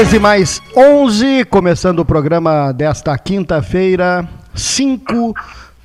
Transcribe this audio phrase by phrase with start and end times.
[0.00, 5.34] 13 mais 11, começando o programa desta quinta-feira, 5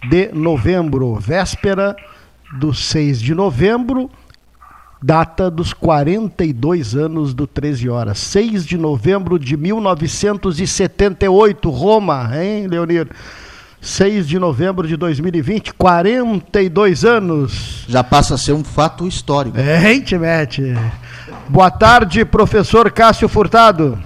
[0.10, 1.94] de novembro, véspera
[2.58, 4.10] do 6 de novembro,
[5.04, 8.18] data dos 42 anos do 13 horas.
[8.20, 13.10] 6 de novembro de 1978, Roma, hein, Leonir?
[13.82, 17.84] 6 de novembro de 2020, 42 anos.
[17.90, 19.60] Já passa a ser um fato histórico.
[19.60, 20.74] É, hein, Timete?
[21.48, 24.00] Boa tarde, professor Cássio Furtado.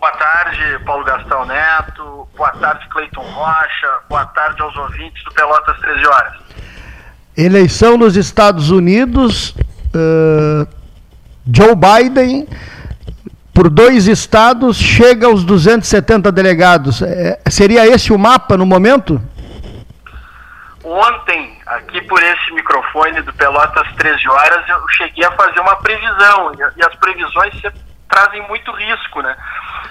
[0.00, 2.26] Boa tarde, Paulo Gastão Neto.
[2.36, 3.98] Boa tarde, Cleiton Rocha.
[4.08, 6.32] Boa tarde aos ouvintes do Pelotas 13 Horas.
[7.36, 9.54] Eleição nos Estados Unidos.
[9.94, 10.66] Uh,
[11.52, 12.48] Joe Biden,
[13.52, 17.02] por dois estados, chega aos 270 delegados.
[17.02, 19.20] É, seria esse o mapa no momento?
[20.88, 26.52] Ontem, aqui por esse microfone do Pelotas 13 Horas, eu cheguei a fazer uma previsão.
[26.76, 27.60] E as previsões
[28.08, 29.36] trazem muito risco, né?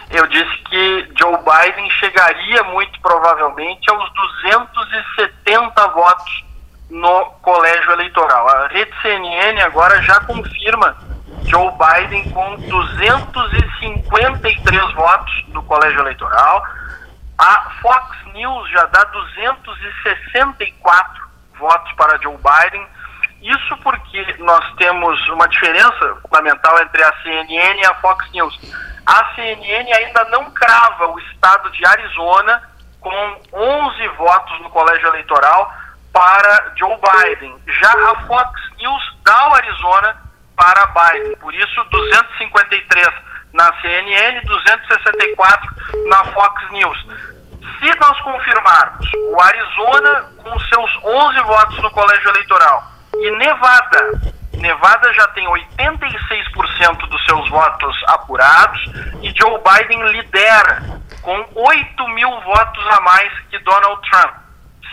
[0.10, 6.46] Eu disse que Joe Biden chegaria muito provavelmente aos 270 votos
[6.90, 8.48] no colégio eleitoral.
[8.48, 10.96] A rede CNN agora já confirma
[11.44, 16.64] Joe Biden com 253 votos no colégio eleitoral.
[17.38, 21.26] A Fox News já dá 264
[21.58, 22.88] votos para Joe Biden.
[23.42, 28.60] Isso porque nós temos uma diferença fundamental entre a CNN e a Fox News.
[29.06, 32.64] A CNN ainda não crava o estado de Arizona
[33.02, 35.72] com 11 votos no colégio eleitoral
[36.12, 37.56] para Joe Biden.
[37.68, 40.18] Já a Fox News dá o Arizona
[40.56, 41.36] para Biden.
[41.36, 43.08] Por isso, 253
[43.56, 45.76] na CNN, 264
[46.08, 47.08] na Fox News.
[47.80, 52.84] Se nós confirmarmos o Arizona com seus 11 votos no colégio eleitoral
[53.16, 54.22] e Nevada,
[54.54, 58.82] Nevada já tem 86% dos seus votos apurados
[59.22, 60.84] e Joe Biden lidera
[61.22, 64.36] com 8 mil votos a mais que Donald Trump.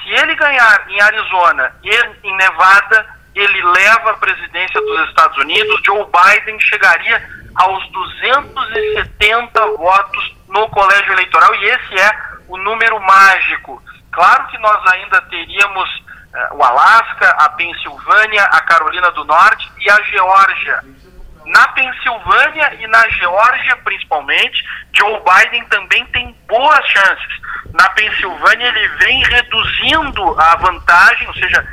[0.03, 1.91] Se ele ganhar em Arizona e
[2.25, 5.81] em Nevada, ele leva a presidência dos Estados Unidos.
[5.85, 12.19] Joe Biden chegaria aos 270 votos no colégio eleitoral e esse é
[12.49, 13.83] o número mágico.
[14.11, 19.91] Claro que nós ainda teríamos uh, o Alasca, a Pensilvânia, a Carolina do Norte e
[19.91, 20.85] a Geórgia.
[21.47, 27.43] Na Pensilvânia e na Geórgia, principalmente, Joe Biden também tem boas chances.
[27.73, 31.67] Na Pensilvânia, ele vem reduzindo a vantagem, ou seja,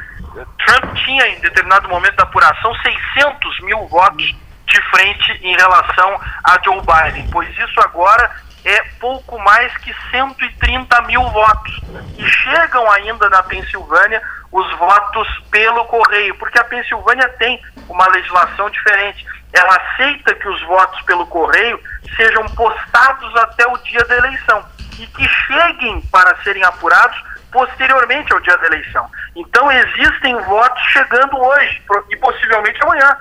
[0.66, 4.34] Trump tinha em determinado momento da apuração 600 mil votos
[4.70, 8.30] de frente em relação a Joe Biden, pois isso agora
[8.64, 11.80] é pouco mais que 130 mil votos.
[12.18, 14.22] E chegam ainda na Pensilvânia
[14.52, 19.26] os votos pelo correio, porque a Pensilvânia tem uma legislação diferente.
[19.54, 21.80] Ela aceita que os votos pelo correio
[22.16, 24.64] sejam postados até o dia da eleição
[25.00, 27.18] e que cheguem para serem apurados
[27.52, 29.10] posteriormente ao dia da eleição.
[29.36, 33.18] Então existem votos chegando hoje e possivelmente amanhã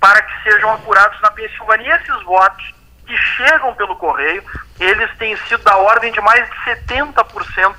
[0.00, 1.86] para que sejam apurados na Pensilvânia.
[1.86, 2.74] E esses votos
[3.06, 4.42] que chegam pelo correio,
[4.78, 7.74] eles têm sido da ordem de mais de 70%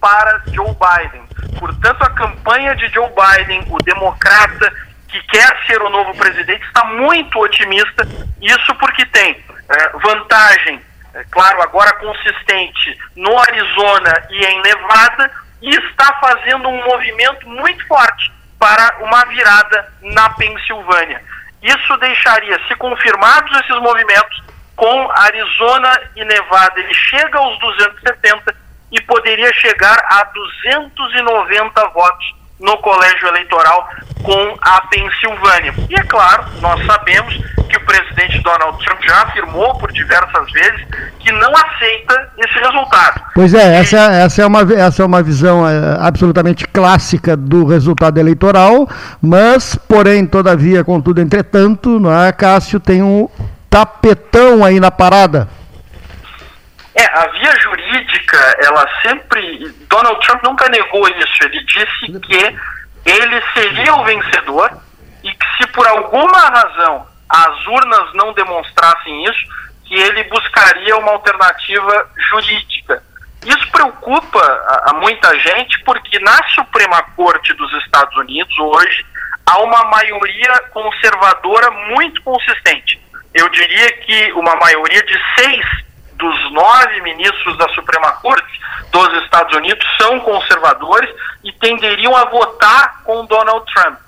[0.00, 1.26] para Joe Biden.
[1.58, 4.70] Portanto, a campanha de Joe Biden, o democrata
[5.08, 8.06] que quer ser o novo presidente, está muito otimista.
[8.42, 10.80] Isso porque tem é, vantagem,
[11.14, 15.30] é, claro, agora consistente no Arizona e em Nevada,
[15.62, 21.22] e está fazendo um movimento muito forte para uma virada na Pensilvânia.
[21.64, 24.42] Isso deixaria, se confirmados esses movimentos,
[24.76, 28.54] com Arizona e Nevada, ele chega aos 270
[28.92, 33.88] e poderia chegar a 290 votos no colégio eleitoral
[34.22, 35.74] com a Pensilvânia.
[35.88, 37.34] E é claro, nós sabemos
[37.84, 40.86] presidente Donald Trump já afirmou por diversas vezes
[41.18, 43.22] que não aceita esse resultado.
[43.34, 48.18] Pois é, essa, essa, é, uma, essa é uma visão é, absolutamente clássica do resultado
[48.18, 48.88] eleitoral,
[49.20, 53.28] mas, porém, todavia, contudo, entretanto, não é, Cássio tem um
[53.70, 55.48] tapetão aí na parada.
[56.94, 59.74] É, a via jurídica, ela sempre.
[59.88, 61.42] Donald Trump nunca negou isso.
[61.42, 62.56] Ele disse que
[63.04, 64.70] ele seria o vencedor
[65.24, 69.44] e que se por alguma razão as urnas não demonstrassem isso,
[69.84, 73.02] que ele buscaria uma alternativa jurídica.
[73.44, 79.04] Isso preocupa a, a muita gente porque na Suprema Corte dos Estados Unidos hoje
[79.44, 83.00] há uma maioria conservadora muito consistente.
[83.34, 85.66] Eu diria que uma maioria de seis
[86.12, 88.60] dos nove ministros da Suprema Corte
[88.92, 91.10] dos Estados Unidos são conservadores
[91.42, 94.03] e tenderiam a votar com Donald Trump.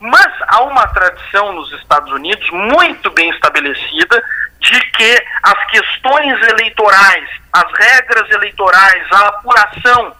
[0.00, 4.22] Mas há uma tradição nos Estados Unidos muito bem estabelecida
[4.58, 10.16] de que as questões eleitorais, as regras eleitorais, a apuração,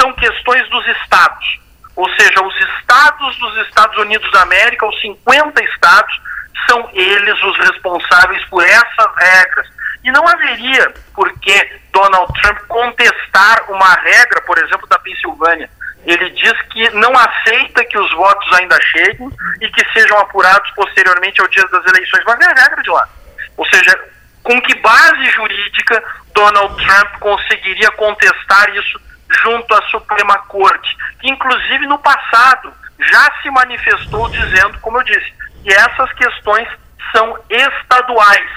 [0.00, 1.60] são questões dos estados.
[1.96, 6.20] Ou seja, os estados dos Estados Unidos da América, os 50 estados,
[6.68, 9.66] são eles os responsáveis por essas regras.
[10.04, 15.70] E não haveria por que Donald Trump contestar uma regra, por exemplo, da Pensilvânia.
[16.04, 21.40] Ele diz que não aceita que os votos ainda cheguem e que sejam apurados posteriormente
[21.40, 22.24] ao dia das eleições.
[22.26, 23.08] Mas é a regra de lá.
[23.56, 23.98] Ou seja,
[24.42, 26.02] com que base jurídica
[26.34, 29.00] Donald Trump conseguiria contestar isso
[29.42, 35.32] junto à Suprema Corte, que inclusive no passado já se manifestou dizendo, como eu disse,
[35.62, 36.68] que essas questões
[37.12, 38.50] são estaduais.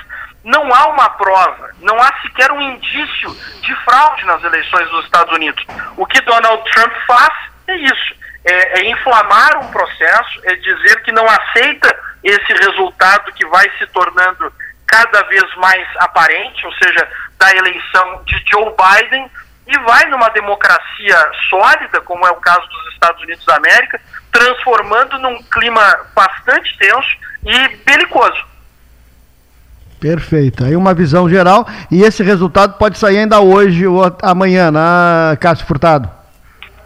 [0.45, 5.33] Não há uma prova, não há sequer um indício de fraude nas eleições dos Estados
[5.33, 5.65] Unidos.
[5.97, 7.33] O que Donald Trump faz
[7.68, 8.15] é isso:
[8.45, 13.88] é, é inflamar um processo, é dizer que não aceita esse resultado que vai se
[13.88, 14.53] tornando
[14.86, 17.09] cada vez mais aparente, ou seja,
[17.39, 19.27] da eleição de Joe Biden,
[19.65, 24.00] e vai numa democracia sólida, como é o caso dos Estados Unidos da América,
[24.31, 28.55] transformando num clima bastante tenso e belicoso.
[30.06, 30.63] Perfeito.
[30.63, 35.66] Aí uma visão geral e esse resultado pode sair ainda hoje ou amanhã, né, Cássio
[35.66, 36.07] Furtado?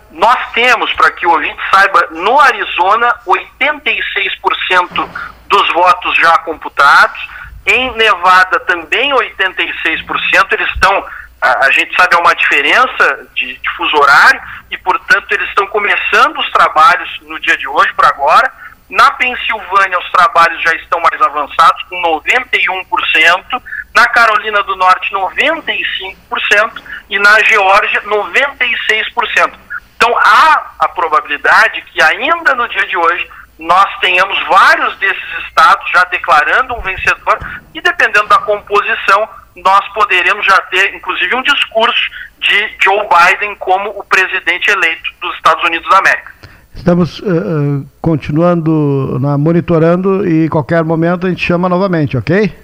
[0.10, 5.10] Nós temos, para que o ouvinte saiba, no Arizona, 86%
[5.50, 7.19] dos votos já computados.
[7.66, 10.54] Em Nevada também 86%.
[10.54, 11.06] Eles estão
[11.42, 15.68] a, a, gente sabe é uma diferença de, de, fuso horário e, portanto, eles estão
[15.68, 18.50] começando os trabalhos no dia de hoje, por agora.
[18.89, 23.62] Na Pensilvânia, os trabalhos já estão mais avançados, com 91%.
[23.94, 26.83] Na Carolina do Norte, 95%.
[27.09, 29.53] E na Geórgia, 96%.
[29.95, 35.89] Então, há a probabilidade que, ainda no dia de hoje, nós tenhamos vários desses estados
[35.92, 37.38] já declarando um vencedor
[37.74, 39.27] e, dependendo da composição,
[39.57, 42.09] nós poderemos já ter, inclusive, um discurso
[42.39, 46.38] de Joe Biden como o presidente eleito dos Estados Unidos da América.
[46.80, 52.58] Estamos uh, continuando na, monitorando e qualquer momento a gente chama novamente, ok?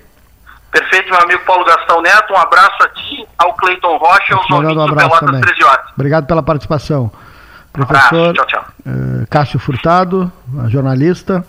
[0.72, 2.32] Perfeito, meu amigo Paulo Gastão Neto.
[2.34, 5.86] Um abraço a ti, ao Cleiton Rocha e aos ouvintes um do Pelotas 13 Horas.
[5.96, 7.12] Obrigado pela participação.
[7.74, 8.66] Professor tchau, tchau.
[8.88, 10.32] Uh, Cássio Furtado,
[10.70, 11.46] jornalista,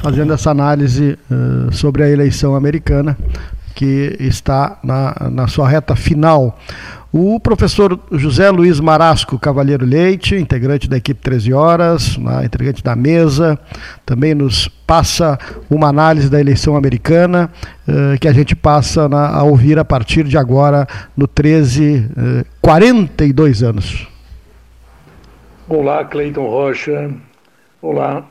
[0.00, 3.18] fazendo essa análise uh, sobre a eleição americana
[3.74, 6.56] que está na, na sua reta final.
[7.12, 12.96] O professor José Luiz Marasco Cavalheiro Leite, integrante da equipe 13 Horas, né, integrante da
[12.96, 13.58] mesa,
[14.04, 15.38] também nos passa
[15.70, 17.50] uma análise da eleição americana,
[17.86, 20.86] eh, que a gente passa na, a ouvir a partir de agora
[21.16, 24.08] no 13, eh, 42 anos.
[25.68, 27.10] Olá, Cleiton Rocha.
[27.80, 28.26] Olá,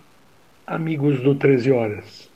[0.67, 2.29] amigos do 13 Horas.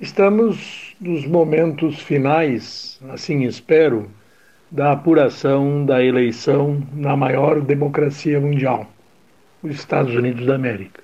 [0.00, 4.10] Estamos dos momentos finais, assim espero,
[4.72, 8.90] da apuração da eleição na maior democracia mundial,
[9.62, 11.02] os Estados Unidos da América.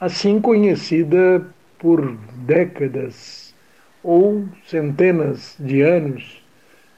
[0.00, 1.40] Assim conhecida
[1.78, 3.54] por décadas
[4.02, 6.42] ou centenas de anos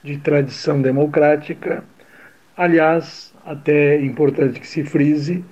[0.03, 1.85] de tradição democrática,
[2.57, 5.45] aliás, até é importante que se frise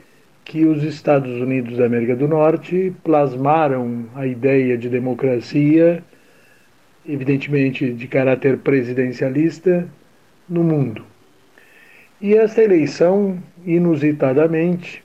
[0.42, 6.02] que os Estados Unidos da América do Norte plasmaram a ideia de democracia
[7.06, 9.88] evidentemente de caráter presidencialista,
[10.50, 11.04] no mundo.
[12.20, 15.02] E esta eleição, inusitadamente,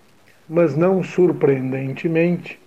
[0.50, 2.60] mas não surpreendentemente,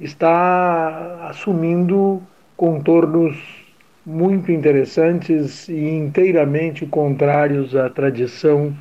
[0.00, 2.20] está assumindo
[2.56, 3.36] contornos
[4.04, 8.74] muito interessantes e inteiramente contrários à tradição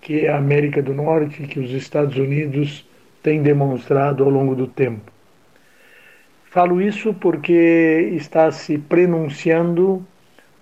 [0.00, 2.88] que a América do Norte, que os Estados Unidos
[3.22, 5.12] têm demonstrado ao longo do tempo.
[6.50, 10.04] Falo isso porque está se prenunciando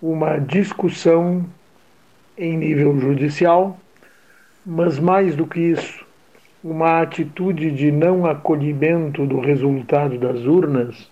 [0.02, 1.46] uma discussão
[2.37, 3.78] em nível judicial,
[4.64, 6.05] mas mais do que isso,
[6.62, 11.11] uma atitude de não acolhimento do resultado das urnas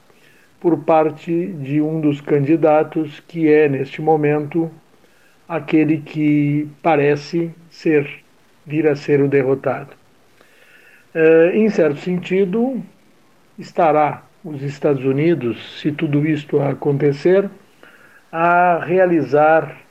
[0.60, 4.70] por parte de um dos candidatos que é, neste momento,
[5.48, 8.08] aquele que parece ser,
[8.66, 9.90] vir a ser o derrotado.
[11.14, 12.82] Uh, em certo sentido,
[13.58, 17.48] estará os Estados Unidos, se tudo isto acontecer,
[18.32, 19.83] a realizar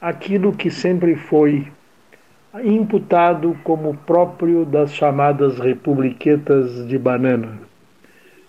[0.00, 1.66] aquilo que sempre foi
[2.64, 7.58] imputado como próprio das chamadas republiquetas de banana.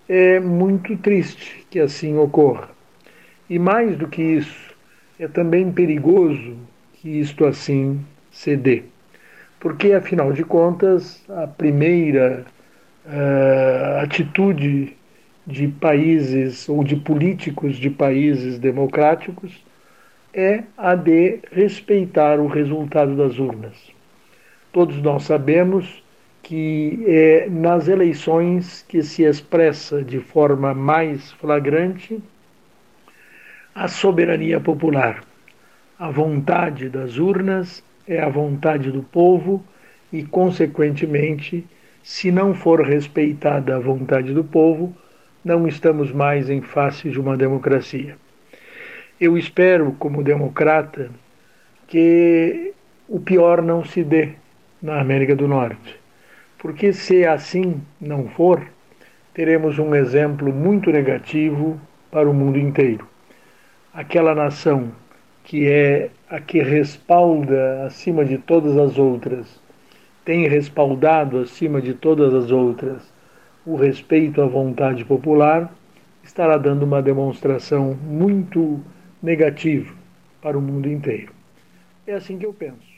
[0.07, 2.69] É muito triste que assim ocorra.
[3.49, 4.75] E mais do que isso,
[5.19, 6.55] é também perigoso
[6.93, 7.99] que isto assim
[8.31, 8.83] se dê.
[9.59, 12.45] Porque, afinal de contas, a primeira
[13.05, 14.95] uh, atitude
[15.45, 19.65] de países ou de políticos de países democráticos
[20.33, 23.75] é a de respeitar o resultado das urnas.
[24.71, 26.03] Todos nós sabemos
[26.43, 32.21] que é nas eleições que se expressa de forma mais flagrante
[33.75, 35.23] a soberania popular.
[35.99, 39.63] A vontade das urnas é a vontade do povo
[40.11, 41.65] e, consequentemente,
[42.01, 44.95] se não for respeitada a vontade do povo,
[45.43, 48.15] não estamos mais em face de uma democracia.
[49.19, 51.09] Eu espero, como democrata,
[51.87, 52.73] que
[53.09, 54.33] o pior não se dê
[54.81, 55.99] na América do Norte,
[56.59, 58.67] porque se assim não for,
[59.33, 61.79] teremos um exemplo muito negativo
[62.11, 63.07] para o mundo inteiro.
[63.93, 64.91] Aquela nação
[65.43, 69.59] que é a que respalda acima de todas as outras
[70.27, 73.01] tem respaldado acima de todas as outras
[73.65, 75.73] o respeito à vontade popular,
[76.21, 78.81] estará dando uma demonstração muito
[79.27, 79.93] negativa
[80.41, 81.33] para o mundo inteiro.
[82.07, 82.97] É assim que eu penso.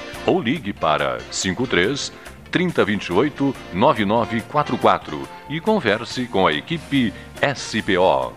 [0.25, 2.11] ou ligue para 53
[2.51, 7.13] 3028 9944 e converse com a equipe
[7.55, 8.33] SPO.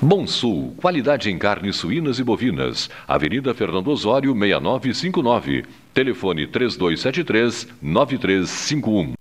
[0.00, 2.90] Bom Sul, qualidade em carnes suínas e bovinas.
[3.06, 5.64] Avenida Fernando Osório, 6959.
[5.94, 9.14] Telefone 3273 9351.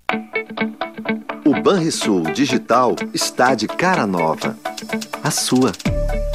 [1.46, 4.58] O Banrisul Digital está de cara nova.
[5.24, 5.72] A sua.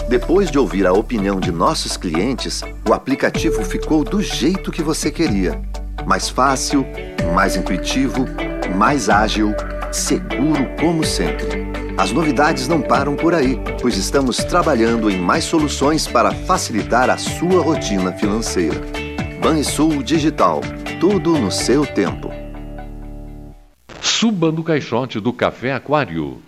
[0.09, 5.11] Depois de ouvir a opinião de nossos clientes, o aplicativo ficou do jeito que você
[5.11, 5.61] queria.
[6.07, 6.87] Mais fácil,
[7.35, 8.25] mais intuitivo,
[8.75, 9.55] mais ágil,
[9.93, 11.69] seguro como sempre.
[11.99, 17.19] As novidades não param por aí, pois estamos trabalhando em mais soluções para facilitar a
[17.19, 18.81] sua rotina financeira.
[19.43, 20.63] Banrisul Digital,
[20.99, 22.31] tudo no seu tempo.
[24.01, 26.48] Suba no caixote do Café Aquário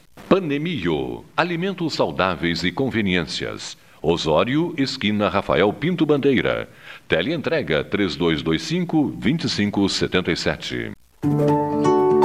[0.31, 3.77] Panemio, alimentos saudáveis e conveniências.
[4.01, 6.69] Osório, esquina Rafael Pinto Bandeira.
[7.05, 10.91] Teleentrega 3225 2577.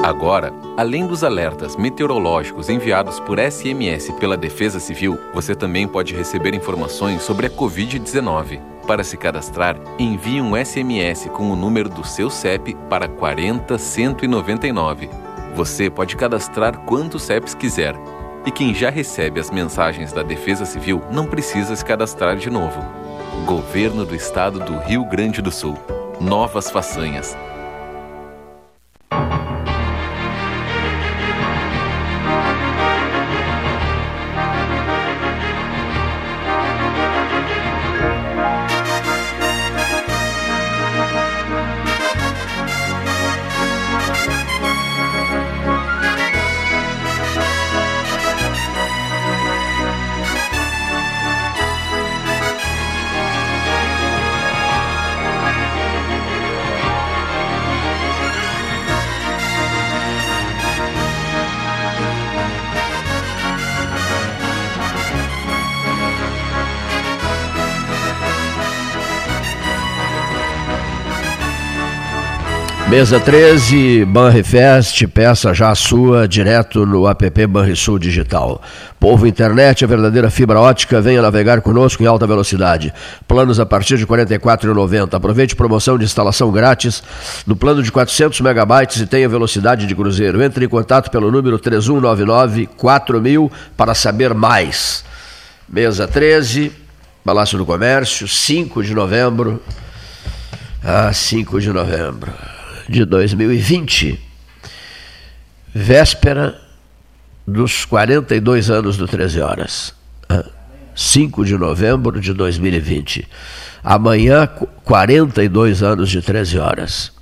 [0.04, 6.54] Agora, além dos alertas meteorológicos enviados por SMS pela Defesa Civil, você também pode receber
[6.54, 8.60] informações sobre a Covid-19.
[8.86, 15.25] Para se cadastrar, envie um SMS com o número do seu CEP para 40199.
[15.56, 17.94] Você pode cadastrar quantos CEPs quiser.
[18.44, 22.78] E quem já recebe as mensagens da Defesa Civil não precisa se cadastrar de novo.
[23.46, 25.78] Governo do Estado do Rio Grande do Sul.
[26.20, 27.34] Novas façanhas.
[72.96, 78.62] Mesa 13, Banrifest, peça já a sua direto no app Banrisul Digital.
[78.98, 82.94] Povo Internet, a verdadeira fibra ótica, venha navegar conosco em alta velocidade.
[83.28, 85.12] Planos a partir de R$ 44,90.
[85.12, 87.02] Aproveite promoção de instalação grátis
[87.46, 90.42] no plano de 400 megabytes e tenha velocidade de cruzeiro.
[90.42, 95.04] Entre em contato pelo número 3199 4000 para saber mais.
[95.68, 96.72] Mesa 13,
[97.22, 99.62] Palácio do Comércio, 5 de novembro.
[100.82, 102.55] Ah, 5 de novembro
[102.88, 104.18] de 2020,
[105.74, 106.58] véspera
[107.46, 109.94] dos 42 anos do 13 Horas.
[110.94, 113.28] 5 de novembro de 2020.
[113.84, 114.48] Amanhã,
[114.82, 117.12] 42 anos de 13 Horas.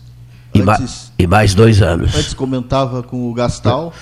[0.59, 0.79] e, ma
[1.19, 2.15] e, mais dois anos.
[2.15, 3.93] Antes comentava com o Gastal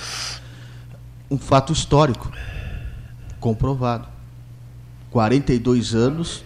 [1.30, 2.30] um fato histórico,
[3.40, 4.08] comprovado.
[5.10, 6.44] 42 anos.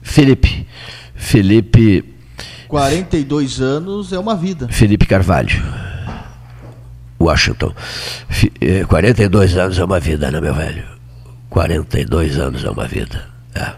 [0.00, 0.66] Felipe.
[1.14, 2.04] Felipe.
[2.68, 4.68] 42 anos é uma vida.
[4.68, 5.62] Felipe Carvalho.
[7.20, 7.72] Washington.
[8.88, 10.84] 42 eh, anos é uma vida, né, meu velho?
[11.50, 13.28] 42 anos é uma vida.
[13.54, 13.72] É.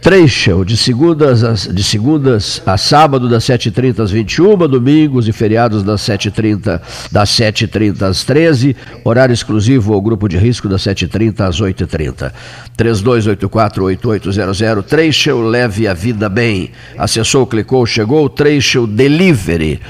[0.00, 5.82] Trecho, de segundas, a, de segundas a sábado, das 7h30 às 21 domingos e feriados
[5.82, 6.80] das 7h30
[7.10, 12.30] das 7h30 às 13 horário exclusivo ao grupo de risco das 7h30 às 8h30.
[12.78, 16.70] 3284-8800, Trecho, leve a vida bem.
[16.96, 19.80] Acessou, clicou, chegou, Trecho Delivery.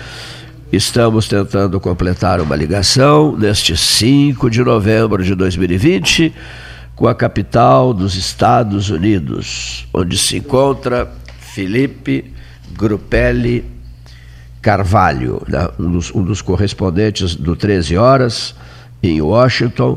[0.72, 6.32] Estamos tentando completar uma ligação neste 5 de novembro de 2020
[6.98, 11.08] com a capital dos Estados Unidos, onde se encontra
[11.38, 12.34] Felipe
[12.72, 13.64] Grupelli
[14.60, 15.68] Carvalho, né?
[15.78, 18.52] um, dos, um dos correspondentes do 13 Horas,
[19.00, 19.96] em Washington,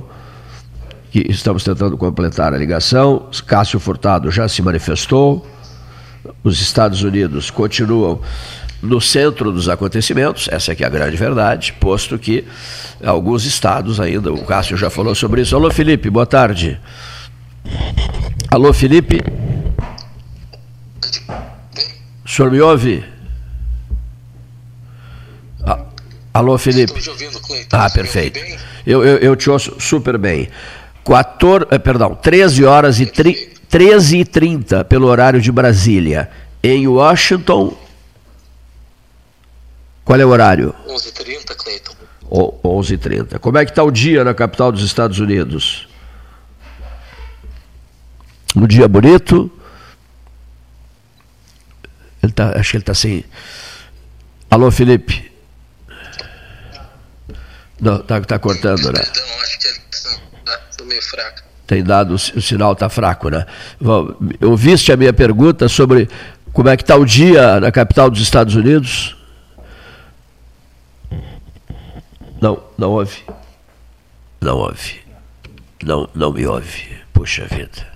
[1.10, 3.30] que estamos tentando completar a ligação.
[3.48, 5.48] Cássio Furtado já se manifestou.
[6.44, 8.22] Os Estados Unidos continuam
[8.82, 12.46] no centro dos acontecimentos, essa é, é a grande verdade, posto que
[13.04, 15.56] alguns estados ainda, o Cássio já falou sobre isso.
[15.56, 16.80] Alô, Felipe, boa tarde.
[18.50, 19.22] Alô, Felipe?
[22.26, 23.04] O senhor me ouve?
[25.64, 25.86] Ah,
[26.34, 26.98] alô, Felipe?
[26.98, 27.78] Estou te ouvindo, Cleiton.
[27.78, 28.40] Ah, perfeito.
[28.86, 30.50] Eu, eu, eu, te ouço super bem.
[31.06, 36.30] 14, eh, perdão, 13 horas e, tri, 13 e 30 pelo horário de Brasília.
[36.64, 37.76] Em Washington,
[40.04, 40.74] qual é o horário?
[40.88, 41.94] 11h30, Cleiton.
[42.30, 43.40] 11h30.
[43.40, 45.88] Como é que está o dia na capital dos Estados Unidos?
[48.56, 49.52] Um dia bonito.
[52.22, 53.26] Ele tá, acho que ele está sem.
[54.50, 55.32] Alô, Felipe?
[57.80, 59.02] Não, está tá cortando, né?
[59.16, 61.42] Não, acho que ele está meio fraco.
[61.66, 63.46] Tem dado, o sinal está fraco, né?
[64.42, 66.10] Ouviste a minha pergunta sobre
[66.54, 69.16] como é que está o dia na capital dos Estados Unidos?
[72.42, 73.24] Não, não ouve.
[74.42, 75.00] Não ouve.
[75.84, 76.98] Não, não me ouve.
[77.14, 77.88] Puxa vida.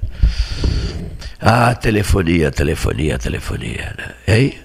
[1.41, 3.95] Ah, telefonia, telefonia, telefonia.
[3.97, 4.13] Né?
[4.27, 4.59] Hein?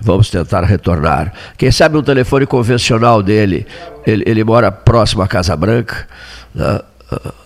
[0.00, 1.32] Vamos tentar retornar.
[1.56, 3.66] Quem sabe um telefone convencional dele,
[4.04, 6.08] ele, ele mora próximo à Casa Branca,
[6.54, 6.80] né?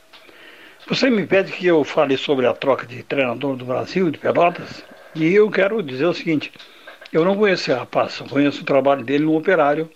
[0.92, 4.84] Você me pede que eu fale sobre a troca de treinador do Brasil, de Pelotas,
[5.14, 6.52] e eu quero dizer o seguinte:
[7.10, 9.90] eu não conheço esse rapaz, eu conheço o trabalho dele no operário,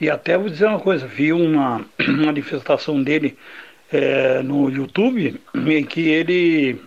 [0.00, 3.36] e até vou dizer uma coisa: vi uma manifestação dele
[3.92, 6.80] é, no YouTube em que ele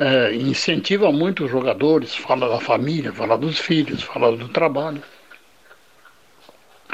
[0.00, 5.00] é, incentiva muito os jogadores, fala da família, fala dos filhos, fala do trabalho.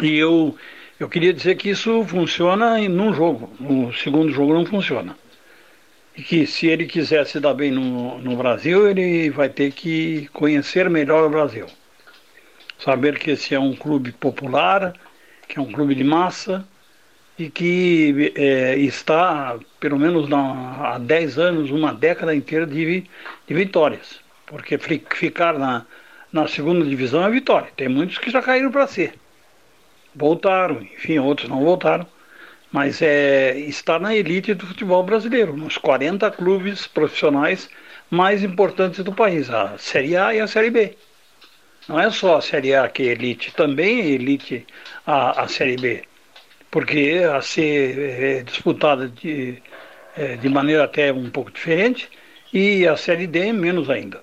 [0.03, 0.55] E eu
[1.01, 5.17] eu queria dizer que isso funciona num jogo, no segundo jogo não funciona.
[6.15, 10.29] E que se ele quiser se dar bem no, no Brasil, ele vai ter que
[10.35, 11.67] conhecer melhor o Brasil.
[12.79, 14.93] Saber que esse é um clube popular,
[15.49, 16.69] que é um clube de massa
[17.39, 23.05] e que é, está, pelo menos na, há 10 anos, uma década inteira de,
[23.47, 24.21] de vitórias.
[24.45, 25.87] Porque ficar na,
[26.31, 27.71] na segunda divisão é vitória.
[27.75, 29.15] Tem muitos que já caíram para ser
[30.15, 32.07] voltaram, enfim, outros não voltaram,
[32.73, 37.69] mas é, está na elite do futebol brasileiro, nos 40 clubes profissionais
[38.11, 40.97] mais importantes do país, a Série A e a Série B.
[41.89, 44.67] Não é só a Série A que é elite, também é elite
[45.07, 46.03] a, a Série B,
[46.71, 49.63] porque a ser é, disputada de,
[50.17, 52.09] é, de maneira até um pouco diferente
[52.53, 54.21] e a Série D menos ainda.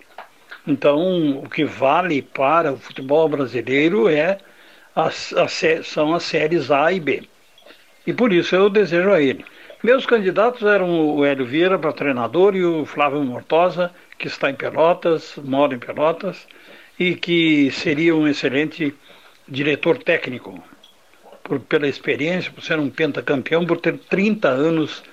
[0.66, 4.38] Então, o que vale para o futebol brasileiro é
[4.98, 7.22] as, as, são as séries A e B.
[8.08, 9.46] E por isso eu desejo a ele.
[9.84, 14.56] Meus candidatos eram o Hélio Vieira para treinador e o Flávio Mortosa, que está em
[14.56, 16.48] Pelotas, mora em Pelotas,
[16.98, 18.92] e que seria um excelente
[19.48, 20.64] diretor técnico,
[21.44, 25.04] por, pela experiência, por ser um pentacampeão, por ter 30 anos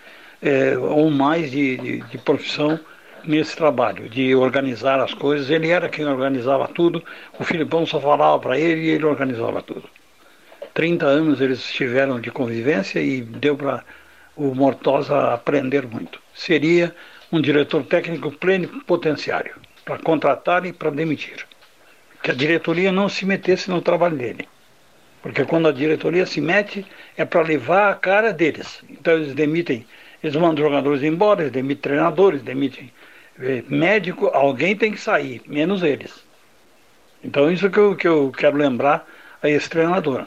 [0.40, 2.80] é, ou mais de, de, de profissão
[3.26, 5.50] nesse trabalho de organizar as coisas.
[5.50, 7.02] Ele era quem organizava tudo,
[7.38, 9.88] o Filipão só falava para ele e ele organizava tudo.
[10.72, 13.84] 30 anos eles estiveram de convivência e deu para
[14.36, 16.20] o Mortosa aprender muito.
[16.34, 16.94] Seria
[17.30, 21.46] um diretor técnico plenipotenciário para contratar e para demitir.
[22.22, 24.48] Que a diretoria não se metesse no trabalho dele.
[25.22, 26.84] Porque quando a diretoria se mete,
[27.16, 28.82] é para levar a cara deles.
[28.90, 29.86] Então eles demitem,
[30.22, 32.92] eles mandam jogadores embora, eles demitem treinadores, demitem
[33.68, 36.24] médico, alguém tem que sair, menos eles.
[37.22, 39.06] Então isso que eu, que eu quero lembrar
[39.42, 40.26] a esse treinador.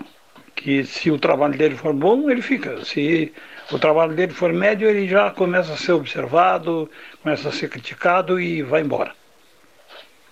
[0.56, 2.84] Que se o trabalho dele for bom, ele fica.
[2.84, 3.32] Se
[3.72, 6.89] o trabalho dele for médio, ele já começa a ser observado,
[7.22, 9.13] começa a ser criticado e vai embora.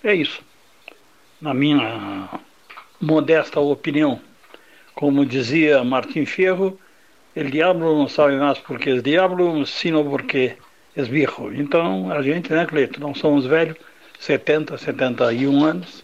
[0.02, 0.42] É isso.
[1.40, 2.28] Na minha
[3.00, 4.20] modesta opinião.
[4.94, 6.78] Como dizia Martim Ferro,
[7.34, 10.56] el diablo não sabe mais porque é diablo, sino porque
[10.96, 11.52] esbirro.
[11.54, 13.76] Então, a gente, né, Cleito, não somos velhos,
[14.18, 16.02] 70, 71 anos,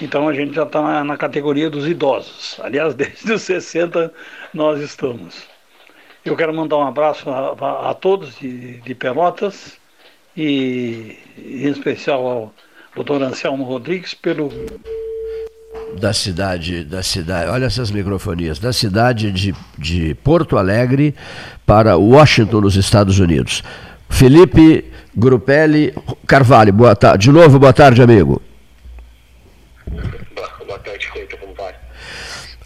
[0.00, 2.58] então a gente já está na, na, categoria dos idosos.
[2.62, 4.12] Aliás, desde os 60
[4.54, 5.46] nós estamos.
[6.24, 9.78] Eu quero mandar um abraço a, a, a todos de, de, Pelotas
[10.36, 12.54] e em especial ao
[12.94, 14.50] doutor Anselmo Rodrigues pelo
[15.98, 21.14] da cidade, da cidade, olha essas microfonias, da cidade de, de Porto Alegre
[21.66, 23.62] para Washington, nos Estados Unidos.
[24.10, 24.84] Felipe
[25.16, 25.94] Grupelli
[26.26, 27.24] Carvalho, boa tarde.
[27.24, 28.42] De novo, boa tarde, amigo.
[29.86, 31.74] Boa tarde, Cleiton, como vai?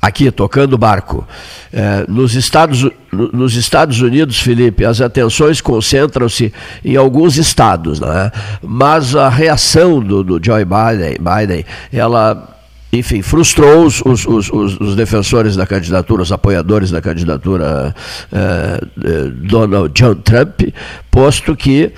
[0.03, 1.27] Aqui, tocando barco.
[1.73, 6.53] É, nos, Estados, nos Estados Unidos, Felipe, as atenções concentram-se
[6.85, 8.31] em alguns estados, né?
[8.63, 12.54] mas a reação do, do Joe Biden, Biden ela
[12.99, 17.95] enfim, frustrou os, os, os, os, defensores da candidatura, os apoiadores da candidatura
[18.33, 20.63] uh, Donald John Trump,
[21.11, 21.93] posto que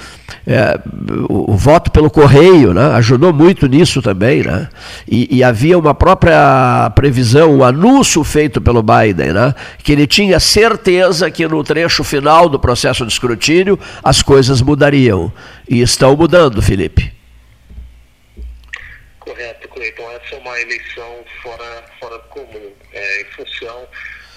[1.28, 4.42] o, o, voto pelo correio né, ajudou muito nisso também.
[4.42, 4.68] Né,
[5.08, 10.38] e, e, havia uma própria previsão, um anúncio feito pelo Biden, né, que ele tinha
[10.38, 15.32] certeza que no trecho final do processo de escrutínio as coisas mudariam.
[15.68, 17.15] E estão mudando, Felipe.
[19.76, 20.10] Cleiton.
[20.10, 23.86] Essa é uma eleição fora, fora comum, é, em função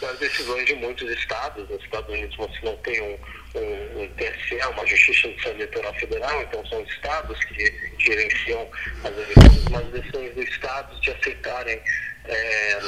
[0.02, 1.68] das decisões de muitos estados.
[1.70, 3.18] Nos Estados Unidos você não tem um,
[3.56, 8.70] um, um TSE, uma Justiça Eleitoral Federal, então são estados que gerenciam
[9.04, 11.82] as eleições, mas as decisões dos estados de aceitarem
[12.26, 12.80] é,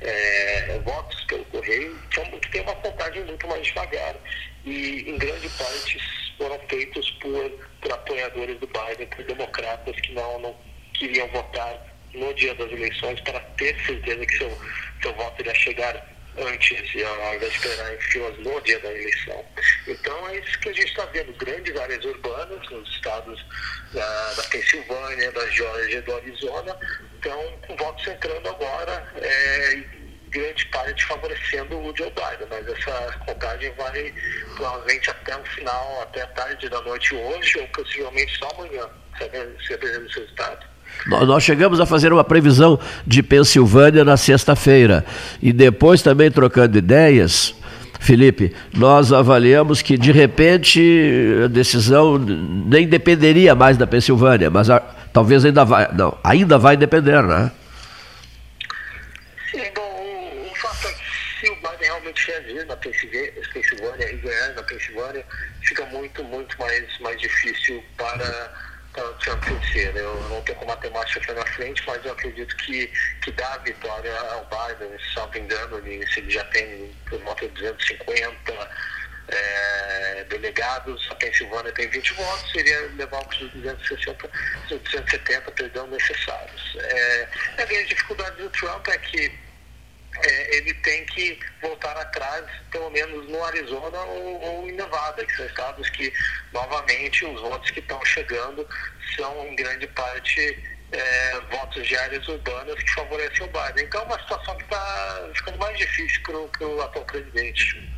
[0.00, 1.96] é, votos pelo correio,
[2.40, 4.14] que tem uma contagem muito mais devagar
[4.64, 5.98] e em grande parte
[6.38, 7.50] foram feitos por,
[7.82, 10.69] por apoiadores do Biden, por democratas que não, não
[11.00, 11.74] queriam votar
[12.14, 14.58] no dia das eleições para ter certeza que seu,
[15.02, 19.44] seu voto iria chegar antes, ao invés de esperar em filas no dia da eleição.
[19.88, 23.44] Então é isso que a gente está vendo, grandes áreas urbanas nos estados
[23.92, 26.76] da, da Pensilvânia, da Geórgia do Arizona,
[27.18, 29.82] então com votos entrando agora, é,
[30.28, 34.14] grande parte favorecendo o Joe Biden, mas essa contagem vai
[34.54, 40.06] provavelmente até o final, até a tarde da noite hoje, ou possivelmente só amanhã, sabendo
[40.06, 40.69] os resultados.
[41.06, 45.04] Nós chegamos a fazer uma previsão de Pensilvânia na sexta-feira.
[45.42, 47.54] E depois também trocando ideias,
[48.00, 50.80] Felipe, nós avaliamos que de repente
[51.44, 54.80] a decisão nem dependeria mais da Pensilvânia, mas a,
[55.12, 55.92] talvez ainda vai.
[55.92, 57.50] Não, ainda vai depender, né?
[59.50, 64.54] Sim, bom, o, fato é que se o Biden realmente reagir na Pensilvânia e ganhar
[64.54, 65.24] na Pensilvânia,
[65.62, 68.69] fica muito, muito mais, mais difícil para
[69.14, 69.96] Trump vencer.
[69.96, 72.86] Eu não tenho como matemática aqui na frente, mas eu acredito que,
[73.22, 76.94] que dá a vitória ao Biden, se não me engano, ele, se ele já tem
[77.08, 78.70] por volta de 250
[79.28, 84.30] é, delegados, a Pensilvânia tem 20 votos, seria levar os 260,
[84.68, 86.76] 270 perdão, necessários.
[86.78, 89.49] É, a grande dificuldade do Trump é que
[90.22, 95.36] é, ele tem que voltar atrás, pelo menos no Arizona ou, ou, em Nevada, que
[95.36, 96.12] são estados que,
[96.52, 98.66] novamente, os votos que estão chegando
[99.16, 100.58] são, em grande parte,
[100.92, 103.84] é, votos de áreas urbanas que favorecem o Biden.
[103.84, 107.90] Então, é uma situação que está ficando mais difícil para o atual presidente.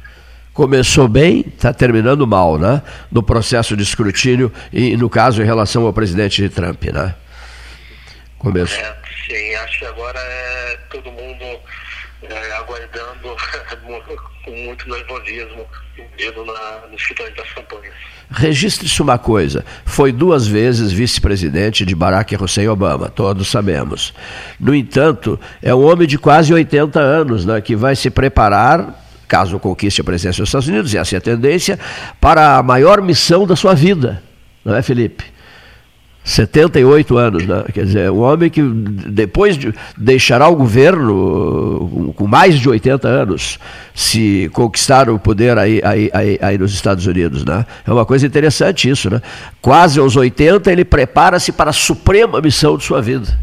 [0.52, 2.82] Começou bem, está terminando mal, né?
[3.10, 7.14] No processo de escrutínio e, no caso, em relação ao presidente Trump, né?
[8.38, 8.78] Começou.
[8.78, 11.51] É, sim, acho que agora é todo mundo
[12.32, 13.36] é, aguardando
[14.44, 15.66] com muito nervosismo
[16.18, 17.94] indo na, nos finais das campanhas.
[18.30, 24.14] Registre-se uma coisa: foi duas vezes vice-presidente de Barack Hussein Obama, todos sabemos.
[24.58, 29.00] No entanto, é um homem de quase 80 anos né, que vai se preparar.
[29.28, 31.78] Caso conquiste a presidência dos Estados Unidos, e essa é a tendência,
[32.20, 34.22] para a maior missão da sua vida,
[34.62, 35.24] não é, Felipe?
[36.24, 37.64] 78 anos, né?
[37.74, 43.58] quer dizer, um homem que depois de, deixará o governo com mais de 80 anos
[43.92, 47.44] se conquistar o poder aí, aí, aí, aí, nos Estados Unidos.
[47.44, 47.66] Né?
[47.84, 49.10] É uma coisa interessante isso.
[49.10, 49.20] Né?
[49.60, 53.38] Quase aos 80 ele prepara-se para a suprema missão de sua vida.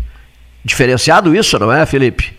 [0.64, 2.38] Diferenciado isso, não é, Felipe?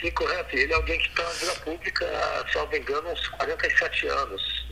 [0.00, 0.56] Sim, correto.
[0.56, 2.06] Ele é alguém que está na vida pública,
[2.52, 4.63] salvo engano, uns 47 anos.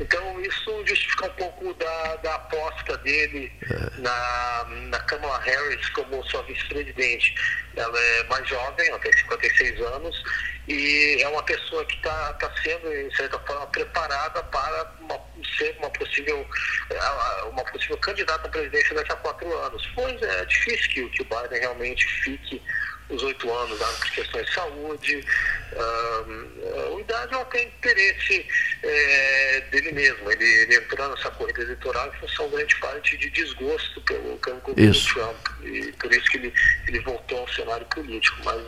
[0.00, 4.00] Então isso justifica um pouco da, da aposta dele é.
[4.00, 7.34] na, na Kamala Harris como sua vice-presidente.
[7.76, 10.22] Ela é mais jovem, ela tem 56 anos,
[10.68, 15.20] e é uma pessoa que está tá sendo, de certa forma, preparada para uma,
[15.56, 16.46] ser uma possível,
[16.90, 19.88] é, uma possível candidata à presidência daqui a quatro anos.
[19.94, 22.62] Pois é difícil que, que o Biden realmente fique
[23.10, 25.24] os oito anos, por questões de saúde.
[25.72, 28.46] Uh, o Idade não tem interesse
[28.82, 30.30] é, dele mesmo.
[30.30, 35.36] Ele, ele entrou nessa corrida eleitoral em função grande parte de desgosto pelo, governo Trump.
[35.62, 36.52] E por isso que ele,
[36.86, 38.38] ele voltou ao cenário político.
[38.44, 38.62] Mas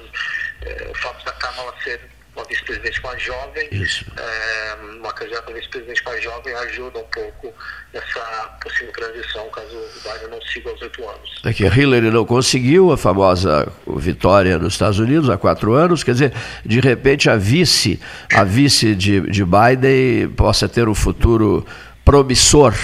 [0.62, 2.00] é, o fato da Câmara ser
[2.36, 7.52] uma vice-presidente mais jovem, é, uma candidata vice-presidente mais jovem ajuda um pouco
[7.92, 8.20] nessa
[8.62, 11.40] possível transição, caso o Biden não siga aos oito anos.
[11.44, 16.12] É que Hillary não conseguiu a famosa vitória nos Estados Unidos há quatro anos, quer
[16.12, 16.32] dizer,
[16.64, 18.00] de repente a vice,
[18.32, 21.66] a vice de, de Biden possa ter um futuro
[22.04, 22.74] promissor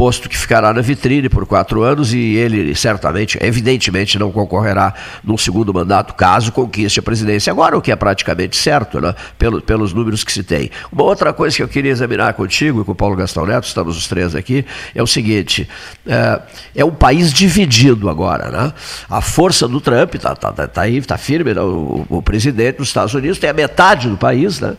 [0.00, 5.36] posto que ficará na vitrine por quatro anos e ele certamente, evidentemente, não concorrerá num
[5.36, 9.14] segundo mandato caso conquiste a presidência agora, o que é praticamente certo, né?
[9.38, 10.70] Pelo, pelos números que se tem.
[10.90, 13.94] Uma outra coisa que eu queria examinar contigo e com o Paulo Gastão Neto, estamos
[13.94, 15.68] os três aqui, é o seguinte:
[16.06, 16.40] é,
[16.76, 18.72] é um país dividido agora, né?
[19.06, 21.60] A força do Trump está tá, tá, tá aí, está firme, né?
[21.60, 24.78] o, o presidente dos Estados Unidos tem a metade do país, né?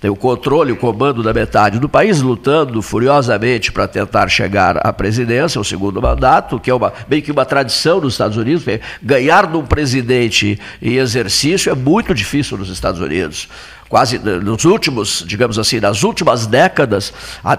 [0.00, 4.92] Tem o controle, o comando da metade do país, lutando furiosamente para tentar chegar à
[4.92, 8.64] presidência, o segundo mandato, que é uma, meio que uma tradição nos Estados Unidos.
[9.02, 13.46] Ganhar de um presidente em exercício é muito difícil nos Estados Unidos
[13.90, 17.12] quase nos últimos, digamos assim, nas últimas décadas,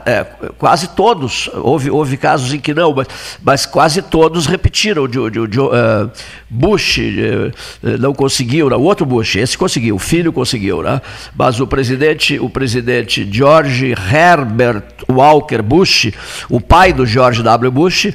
[0.05, 0.23] é,
[0.57, 3.07] quase todos, houve, houve casos em que não, mas,
[3.43, 5.09] mas quase todos repetiram.
[5.09, 6.09] De, de, de, uh,
[6.49, 11.01] Bush uh, não conseguiu, o outro Bush, esse conseguiu, o filho conseguiu, né?
[11.35, 16.13] mas o presidente, o presidente George Herbert Walker Bush,
[16.49, 17.71] o pai do George W.
[17.71, 18.07] Bush,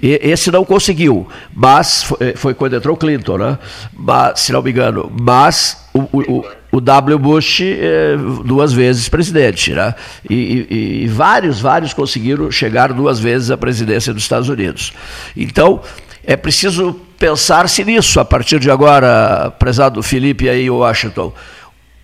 [0.00, 3.58] esse não conseguiu, mas foi, foi quando entrou Clinton, né?
[3.92, 7.18] mas, se não me engano, mas o, o, o W.
[7.18, 9.94] Bush eh, duas vezes presidente, né?
[10.28, 14.92] E, e, e, vários, vários conseguiram chegar duas vezes à presidência dos Estados Unidos.
[15.36, 15.80] Então,
[16.24, 21.32] é preciso pensar-se nisso a partir de agora, prezado Felipe aí, Washington.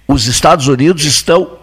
[0.08, 1.58] Os Estados Unidos estão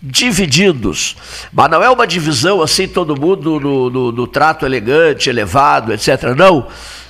[0.00, 1.16] divididos,
[1.52, 6.34] mas não é uma divisão assim, todo mundo no, no, no trato elegante, elevado, etc.
[6.36, 6.68] Não,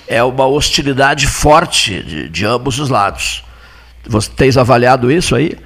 [0.09, 3.45] é uma hostilidade forte de, de ambos os lados.
[4.09, 5.57] Você tens avaliado isso aí?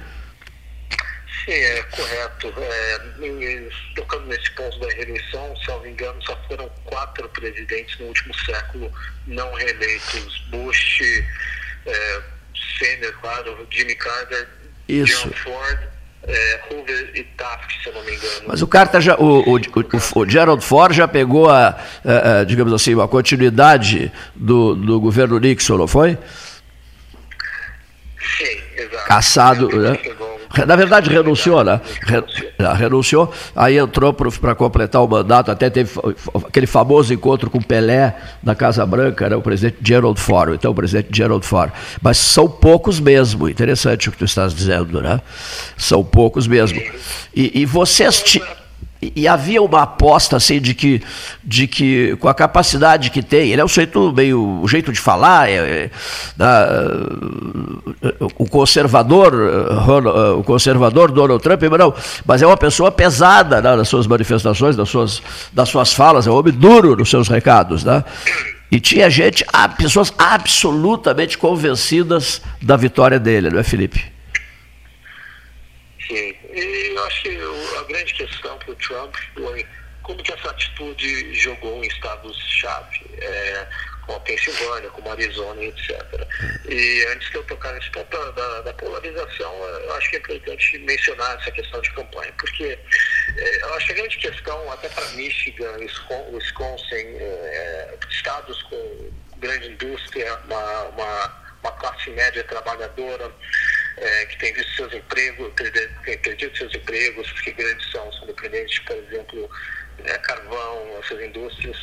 [1.45, 2.53] Sim, é correto.
[2.57, 3.01] É,
[3.95, 8.33] tocando nesse ponto da reeleição, se não me engano, só foram quatro presidentes no último
[8.45, 8.91] século
[9.27, 10.45] não reeleitos.
[10.49, 11.01] Bush,
[11.85, 12.21] é,
[12.77, 14.47] Senior, claro, Jimmy Carter,
[14.87, 15.27] isso.
[15.29, 15.79] John Ford,
[16.23, 18.43] é, Hoover e Taft, se eu não me engano.
[18.47, 22.43] Mas o Carter já, o, o, o, o Gerald Ford já pegou a, a, a,
[22.43, 26.11] digamos assim, a continuidade do, do governo Nixon, não foi?
[26.11, 26.17] Sim,
[28.77, 29.07] exato.
[29.07, 29.97] Caçado, né?
[30.67, 31.79] Na verdade, renunciou, né?
[32.77, 35.91] Renunciou, aí entrou para completar o mandato, até teve
[36.45, 39.35] aquele famoso encontro com Pelé na Casa Branca, né?
[39.35, 41.71] o presidente Gerald Ford, então o presidente Gerald Ford.
[42.01, 45.21] Mas são poucos mesmo, interessante o que tu estás dizendo, né?
[45.77, 46.81] São poucos mesmo.
[47.33, 48.21] E, e vocês.
[49.01, 51.01] E, havia uma aposta assim de que,
[51.43, 54.99] de que com a capacidade que tem, ele é um jeito meio, o jeito de
[54.99, 55.89] falar, é, é,
[58.37, 59.33] o conservador,
[60.37, 61.93] o conservador Donald Trump, não,
[62.25, 65.19] mas é uma pessoa pesada né, nas suas manifestações, nas suas,
[65.51, 68.03] das suas falas, é um homem duro nos seus recados, né?
[68.71, 69.43] E tinha gente,
[69.77, 74.05] pessoas absolutamente convencidas da vitória dele, não é, Felipe?
[76.07, 76.40] Sim.
[76.53, 77.39] E eu acho que
[77.77, 79.65] a grande questão para o Trump foi
[80.03, 83.67] como que essa atitude jogou em estados-chave, é,
[84.05, 86.01] como a Pensilvânia, como a Arizona, etc.
[86.67, 90.77] E antes de eu tocar nesse ponto da, da, polarização, eu acho que é importante
[90.79, 92.77] mencionar essa questão de campanha, porque
[93.37, 95.77] é, eu acho que a grande questão, até para Michigan,
[96.31, 103.31] Wisconsin, é, estados com grande indústria, uma, uma, uma classe média trabalhadora,
[103.97, 105.53] é, que tem visto seus empregos,
[106.05, 109.49] tem perdido seus empregos, que grandes são, são dependentes, por exemplo,
[110.05, 111.77] é, carvão, essas indústrias.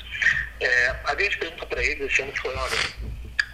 [0.60, 2.78] É, a grande pergunta para ele esse ano foi, olha,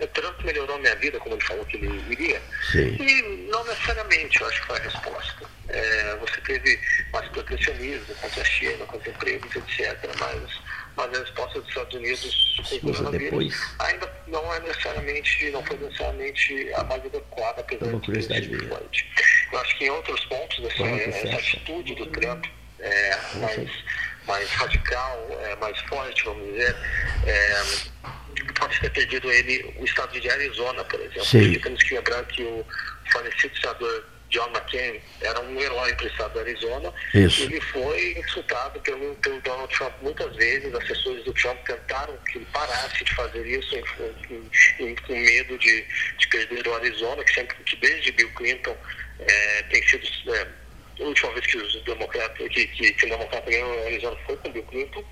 [0.01, 2.41] o Trump melhorou a minha vida, como ele falou que ele iria?
[2.73, 2.97] Sim.
[3.01, 5.47] E não necessariamente, eu acho que foi a resposta.
[5.69, 6.81] É, você teve
[7.13, 9.99] mais protecionismo contra a China, contra empregos, etc.
[10.19, 10.61] Mas
[10.97, 15.77] mas a resposta dos Estados Unidos com o coronavírus ainda não é necessariamente, não foi
[15.79, 19.11] necessariamente a mais adequada, apesar de sido forte.
[19.53, 22.45] Eu acho que em outros pontos, essa, essa atitude do Trump
[22.81, 23.71] é, mais,
[24.27, 26.77] mais radical, é, mais forte, vamos dizer,
[27.27, 27.63] é,
[28.59, 31.25] pode ter perdido ele o estado de Arizona, por exemplo.
[31.25, 31.41] Sim.
[31.41, 32.65] Porque temos que lembrar que o
[33.13, 36.93] falecido senador John McCain era um herói para o estado do Arizona.
[37.15, 37.45] Isso.
[37.45, 40.75] Ele foi insultado pelo, pelo Donald Trump muitas vezes.
[40.75, 43.77] Assessores do Trump tentaram que ele parasse de fazer isso
[45.07, 45.87] com medo de,
[46.19, 48.77] de perder o Arizona, que sempre que desde Bill Clinton
[49.21, 50.49] é, tem sido é,
[51.01, 54.37] a última vez que os democratas que, que, que o democrata ganhou o Arizona foi
[54.39, 55.05] com Bill Clinton.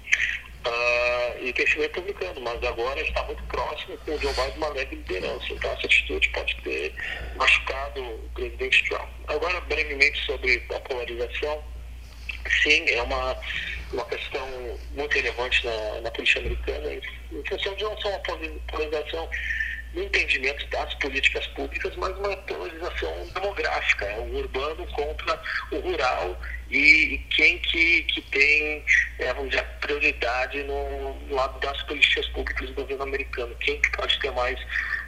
[0.64, 4.68] Uh, e tem sido republicano, mas agora está muito próximo com o Joe Biden uma
[4.68, 5.44] leve liderança.
[5.50, 6.94] Então essa atitude pode ter
[7.34, 9.08] machucado o presidente Trump.
[9.26, 11.64] Agora, brevemente sobre a polarização,
[12.62, 13.36] sim, é uma,
[13.92, 18.20] uma questão muito relevante na, na política americana, em função de não só uma
[18.68, 19.28] polarização
[19.95, 25.40] no entendimento das políticas públicas, mas uma polarização demográfica, é o urbano contra
[25.70, 26.40] o rural
[26.70, 28.84] e quem que, que tem
[29.18, 33.55] é, vamos dizer, prioridade no, no lado das políticas públicas do governo americano.
[33.61, 34.59] Quem que pode ter mais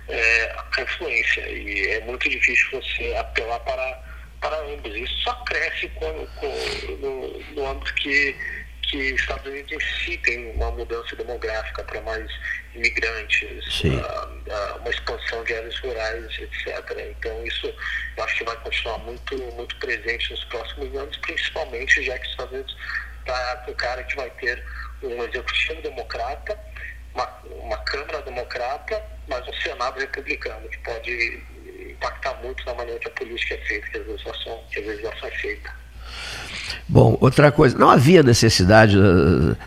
[0.08, 1.48] é, influência?
[1.48, 4.02] E é muito difícil você apelar para,
[4.40, 4.94] para ambos.
[4.94, 8.36] Isso só cresce com, com, no, no âmbito que
[8.86, 12.30] que Estados Unidos em si tem uma mudança demográfica para mais
[12.74, 16.68] imigrantes, uh, uh, uma expansão de áreas rurais, etc.
[17.10, 17.72] Então isso
[18.16, 22.30] eu acho que vai continuar muito, muito presente nos próximos anos, principalmente já que os
[22.30, 22.76] Estados Unidos
[23.20, 24.64] está com o cara que vai ter
[25.02, 26.58] um executivo democrata,
[27.14, 31.42] uma, uma Câmara democrata, mas um Senado republicano, que pode
[31.90, 35.28] impactar muito na maneira que a política é feita, que a legislação, que a legislação
[35.28, 35.83] é feita.
[36.86, 38.96] Bom, outra coisa, não havia necessidade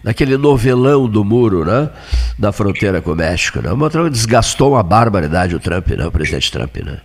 [0.03, 1.89] daquele novelão do muro, né?
[2.37, 3.71] Da fronteira com o México, né?
[3.71, 6.05] Uma outra desgastou uma barbaridade o Trump, né?
[6.05, 7.01] O presidente Trump, né?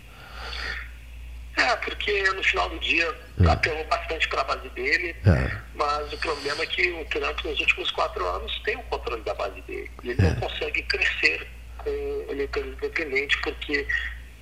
[1.56, 3.08] É, porque no final do dia
[3.40, 3.50] é.
[3.50, 5.50] apelou bastante para a base dele, é.
[5.74, 9.34] mas o problema é que o Trump nos últimos quatro anos tem o controle da
[9.34, 9.90] base dele.
[10.04, 10.22] Ele é.
[10.22, 11.46] não consegue crescer
[11.78, 13.86] com eleitores independentes porque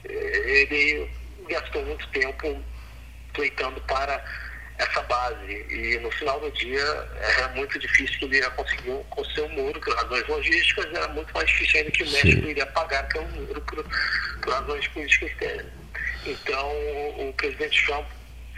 [0.05, 1.11] eh, ele
[1.49, 2.57] gastou muito tempo
[3.33, 4.23] pleitando para
[4.81, 5.67] essa base.
[5.71, 7.09] E no final do dia
[7.39, 11.33] era muito difícil que ele ia conseguir construir um muro por razões logísticas, era muito
[11.33, 12.49] mais difícil ainda que o México Sim.
[12.49, 13.85] iria pagar pelo muro por,
[14.43, 15.73] por razões políticas externas.
[16.27, 16.71] Então
[17.19, 18.07] o presidente Trump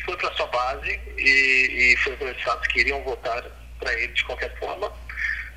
[0.04, 3.42] foi para sua base e, e foi para os estados que iriam votar
[3.78, 4.92] para ele de qualquer forma.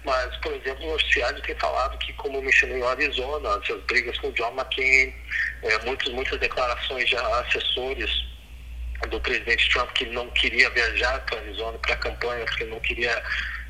[0.04, 4.30] Mas, por exemplo, o noticiário tem falado que, como mencionei o Arizona, essas brigas com
[4.34, 5.12] John McCain,
[5.64, 8.35] é, muitas, muitas declarações de assessores
[9.08, 13.22] do presidente Trump que não queria viajar para Arizona para a campanha, porque não queria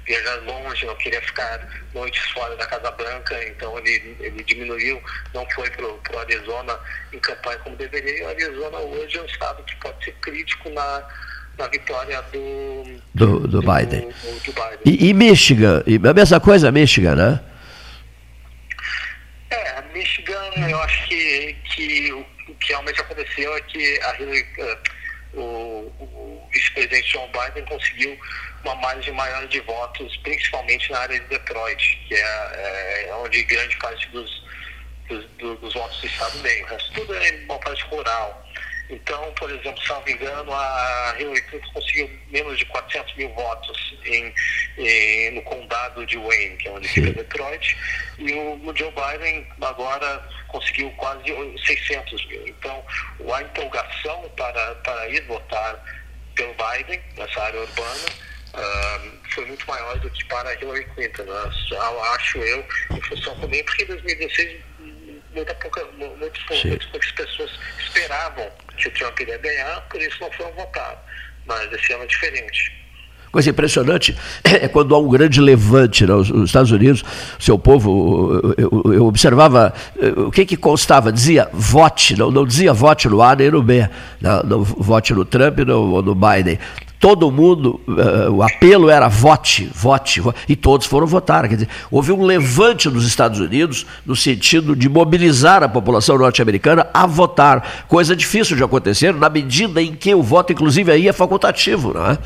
[0.05, 5.01] viajar longe, não queria ficar noites fora da Casa Branca, então ele, ele diminuiu,
[5.33, 6.79] não foi para o Arizona
[7.11, 8.19] em campanha como deveria.
[8.19, 11.03] E o Arizona hoje é um estado que pode ser crítico na,
[11.57, 12.83] na vitória do,
[13.13, 14.01] do, do, do Biden.
[14.01, 14.79] Do, do Biden.
[14.85, 17.39] E, e, Michigan, e a mesma coisa Michigan, né?
[19.49, 24.41] É, Michigan, eu acho que, que o, o que realmente aconteceu é que a Hillary,
[24.59, 24.94] uh,
[25.35, 28.17] o, o vice-presidente Joe Biden conseguiu
[28.63, 33.75] uma margem maior de votos, principalmente na área de Detroit, que é, é onde grande
[33.77, 34.43] parte dos,
[35.07, 35.25] dos,
[35.59, 36.63] dos, votos do Estado vem.
[36.63, 38.44] O resto tudo é uma parte rural.
[38.89, 44.33] Então, por exemplo, me engano, a Hillary Clinton conseguiu menos de 400 mil votos em,
[44.77, 47.77] em no condado de Wayne, que é onde fica Detroit,
[48.19, 51.23] e o, o Joe Biden agora conseguiu quase
[51.65, 52.47] 600 mil.
[52.47, 52.85] Então,
[53.33, 55.83] a empolgação para, para ir votar
[56.35, 58.05] pelo Biden, nessa área urbana,
[58.53, 61.23] uh, foi muito maior do que para Hillary Clinton.
[61.23, 61.51] Né?
[62.13, 64.61] Acho eu, em função também, porque em 2016
[65.35, 70.31] muita pouca, muito, muito poucas pessoas esperavam que o Trump iria ganhar, por isso não
[70.31, 71.05] foram votar.
[71.45, 72.85] Mas esse ano é diferente
[73.35, 76.45] coisa impressionante é quando há um grande levante nos né?
[76.45, 77.03] Estados Unidos,
[77.37, 82.71] seu povo, eu, eu, observava eh, o que, que constava, dizia vote, não, não dizia
[82.71, 83.89] vote no A nem no B,
[84.21, 86.57] não, não vote no Trump ou no Biden
[86.99, 91.47] todo mundo, uh, o apelo era vote, vote, vote, e todos foram votar.
[91.47, 96.87] Quer dizer, houve um levante nos Estados Unidos no sentido de mobilizar a população norte-americana
[96.93, 101.13] a votar, coisa difícil de acontecer na medida em que o voto, inclusive, aí é
[101.13, 101.93] facultativo.
[101.93, 102.17] Não é?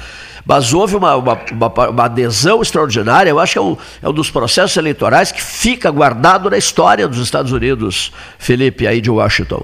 [0.45, 4.13] Mas houve uma, uma, uma, uma adesão extraordinária, eu acho que é um, é um
[4.13, 9.63] dos processos eleitorais que fica guardado na história dos Estados Unidos, Felipe, aí de Washington.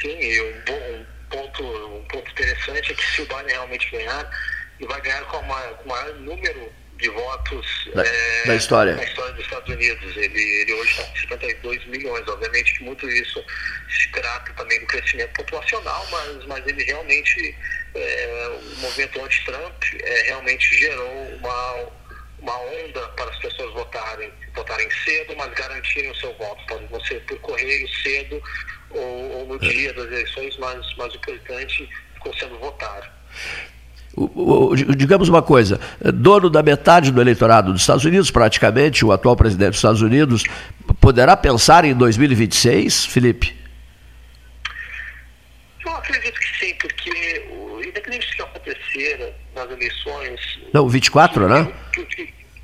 [0.00, 0.08] Sim,
[0.66, 0.73] ponto
[2.64, 4.30] interessante é que se o Biden realmente ganhar,
[4.80, 8.94] ele vai ganhar com, uma, com o maior número de votos da, é, da história.
[8.94, 10.16] na história dos Estados Unidos.
[10.16, 12.28] Ele, ele hoje está com 52 milhões.
[12.28, 13.44] Obviamente que muito isso
[13.88, 17.56] se trata também do crescimento populacional, mas, mas ele realmente
[17.94, 21.88] é, o movimento anti-Trump é, realmente gerou uma,
[22.38, 26.64] uma onda para as pessoas votarem, votarem cedo, mas garantirem o seu voto.
[26.88, 28.40] Pode ser por correio cedo
[28.90, 31.90] ou, ou no dia das eleições, mas, mas o importante
[32.24, 33.12] ficou sendo votar.
[34.16, 35.80] O, o, digamos uma coisa,
[36.14, 40.44] dono da metade do eleitorado dos Estados Unidos, praticamente, o atual presidente dos Estados Unidos,
[41.00, 43.54] poderá pensar em 2026, Felipe?
[45.84, 47.44] Eu acredito que sim, porque
[47.84, 50.40] independente do que acontecer nas eleições.
[50.72, 51.72] Não, 24, né?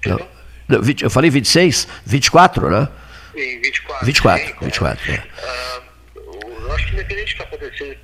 [0.06, 0.28] Não,
[0.68, 2.88] não, 20, eu falei 26, 24, né?
[3.32, 4.06] Sim, 24.
[4.06, 5.12] 24, sim, 24.
[5.12, 5.16] É.
[5.16, 7.98] Uh, eu acho que independente do que acontecer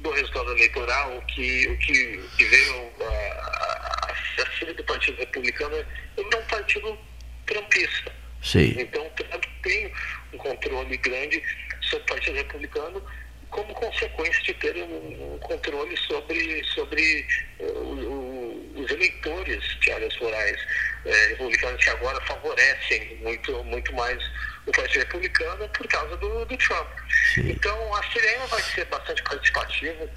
[0.00, 5.76] do resultado eleitoral, o que, o que, que veio a, a ser do Partido Republicano
[6.16, 6.98] ele é um partido
[7.46, 8.12] trumpista.
[8.42, 8.74] Sim.
[8.78, 9.92] Então, o Trump tem
[10.32, 11.42] um controle grande
[11.80, 13.02] sobre o Partido Republicano
[13.50, 17.26] como consequência de ter um, um controle sobre, sobre
[17.60, 20.60] uh, o, os eleitores de áreas rurais
[21.04, 24.22] é, republicanos que agora favorecem muito, muito mais
[24.66, 26.88] o Partido Republicano por causa do, do Trump.
[27.34, 27.50] Sim.
[27.50, 30.10] Então, acho que ele ainda vai ser bastante participativo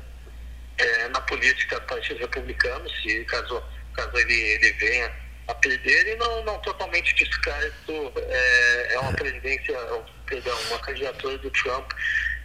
[0.78, 5.12] é, na política do Partido Republicano, se caso, caso ele, ele venha
[5.48, 9.78] a perder, e não, não totalmente descarto é, é uma presidência,
[10.26, 11.92] perdão, uma candidatura do Trump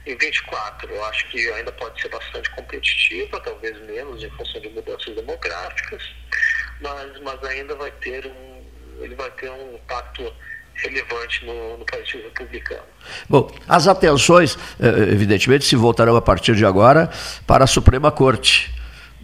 [0.07, 0.91] em 24.
[0.91, 6.03] Eu acho que ainda pode ser bastante competitiva, talvez menos em função de mudanças demográficas,
[6.81, 8.65] mas, mas ainda vai ter um,
[9.01, 10.35] ele vai ter um impacto
[10.75, 12.83] relevante no, no Partido Republicano.
[13.29, 17.11] Bom, as atenções, eh, evidentemente, se voltarão a partir de agora
[17.47, 18.75] para a Suprema Corte.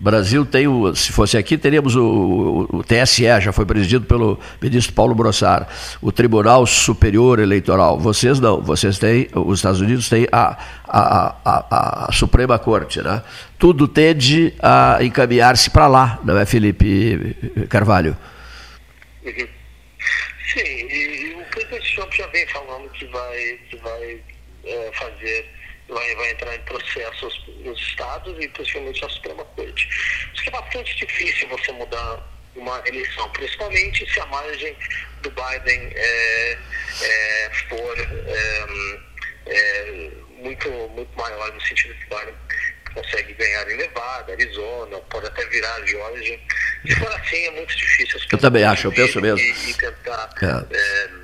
[0.01, 4.07] O Brasil tem o, se fosse aqui, teríamos o, o, o, TSE, já foi presidido
[4.07, 5.69] pelo ministro Paulo Brossar,
[6.01, 7.99] o Tribunal Superior Eleitoral.
[7.99, 10.57] Vocês não, vocês têm, os Estados Unidos têm a,
[10.89, 13.23] a, a, a Suprema Corte, né?
[13.59, 17.37] Tudo tende a encaminhar-se para lá, não é, Felipe
[17.69, 18.17] Carvalho?
[19.23, 19.47] Uhum.
[20.55, 21.20] Sim, e,
[22.01, 24.23] Trump já vem falando que vai, que vai
[24.65, 25.51] é, fazer
[25.89, 29.89] vai, vai entrar em processos nos estados e principalmente na Suprema Corte.
[30.33, 32.27] Acho que é bastante difícil você mudar
[32.57, 34.77] uma eleição, principalmente se a margem
[35.23, 36.59] do Biden é,
[37.03, 38.67] é, for é,
[39.47, 42.35] é muito, muito maior, no sentido que o Biden
[42.95, 46.41] consegue ganhar em Nevada, Arizona, pode até virar Georgia.
[46.87, 48.21] Se for assim, é muito difícil.
[48.33, 49.39] Eu também acho, eu penso mesmo.
[49.39, 50.77] E, e tentar é.
[50.77, 51.20] é.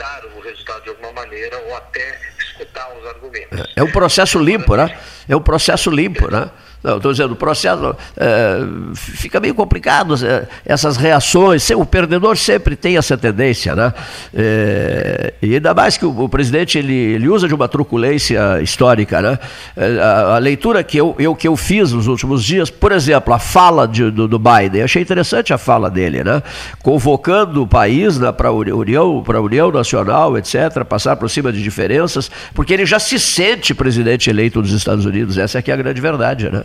[0.00, 3.60] Impactar o resultado de alguma maneira ou até escutar os argumentos.
[3.76, 4.98] É um processo limpo, né?
[5.28, 6.50] É um processo limpo, né?
[6.82, 8.58] Não, estou dizendo, o processo é,
[8.94, 11.68] fica meio complicado, é, essas reações.
[11.70, 13.92] O perdedor sempre tem essa tendência, né?
[14.34, 19.20] É, e ainda mais que o, o, presidente ele, ele usa de uma truculência histórica,
[19.20, 19.38] né?
[19.76, 23.34] É, a, a, leitura que eu, eu, que eu fiz nos últimos dias, por exemplo,
[23.34, 26.42] a fala de, do, do, Biden, achei interessante a fala dele, né?
[26.82, 31.62] Convocando o país né, para a União, para União Nacional, etc., passar por cima de
[31.62, 35.36] diferenças, porque ele já se sente presidente eleito dos Estados Unidos.
[35.36, 36.64] Essa é que é a grande verdade, né?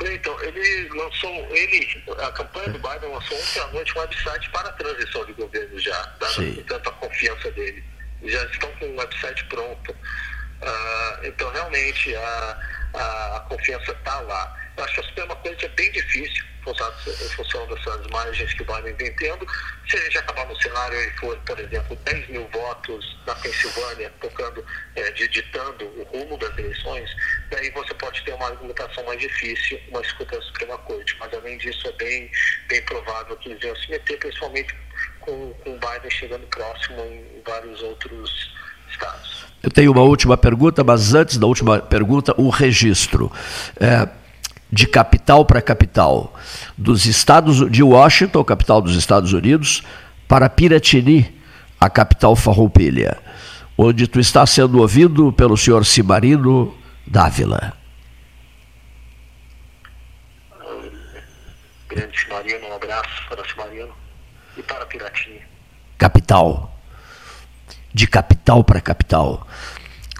[0.00, 4.68] Então, ele lançou, ele, a campanha do Biden lançou ontem à noite um website para
[4.68, 7.84] a transição de governo já, dando tanta confiança dele.
[8.24, 9.92] Já estão com o website pronto.
[9.92, 12.58] Uh, então, realmente, a,
[12.94, 14.56] a, a confiança está lá.
[14.76, 18.66] Eu acho que a Suprema Corte é bem difícil em função dessas margens que o
[18.66, 19.46] Biden vem tendo.
[19.88, 24.12] Se a gente acabar no cenário e for, por exemplo, 10 mil votos na Pensilvânia,
[24.20, 24.64] tocando,
[24.96, 27.10] é, ditando o rumo das eleições,
[27.50, 31.16] daí você pode ter uma argumentação mais difícil, uma escuta da Suprema Corte.
[31.18, 32.30] Mas, além disso, é bem,
[32.68, 34.74] bem provável que eles venham se meter, principalmente
[35.20, 38.52] com, o Biden chegando próximo em vários outros
[38.88, 39.46] estados.
[39.62, 43.30] Eu tenho uma última pergunta, mas antes da última pergunta, um registro.
[43.80, 44.21] É,
[44.72, 46.32] de capital para capital,
[46.78, 49.82] dos estados de Washington, capital dos Estados Unidos,
[50.26, 51.38] para Piratini,
[51.78, 53.18] a capital farroupilha,
[53.76, 56.74] onde tu está sendo ouvido pelo senhor Cimarino
[57.06, 57.74] Dávila.
[61.86, 63.92] Grande Cimarino, um abraço para Cimarino
[64.56, 65.40] e para Piratini.
[65.98, 66.74] Capital.
[67.92, 69.46] De capital para capital.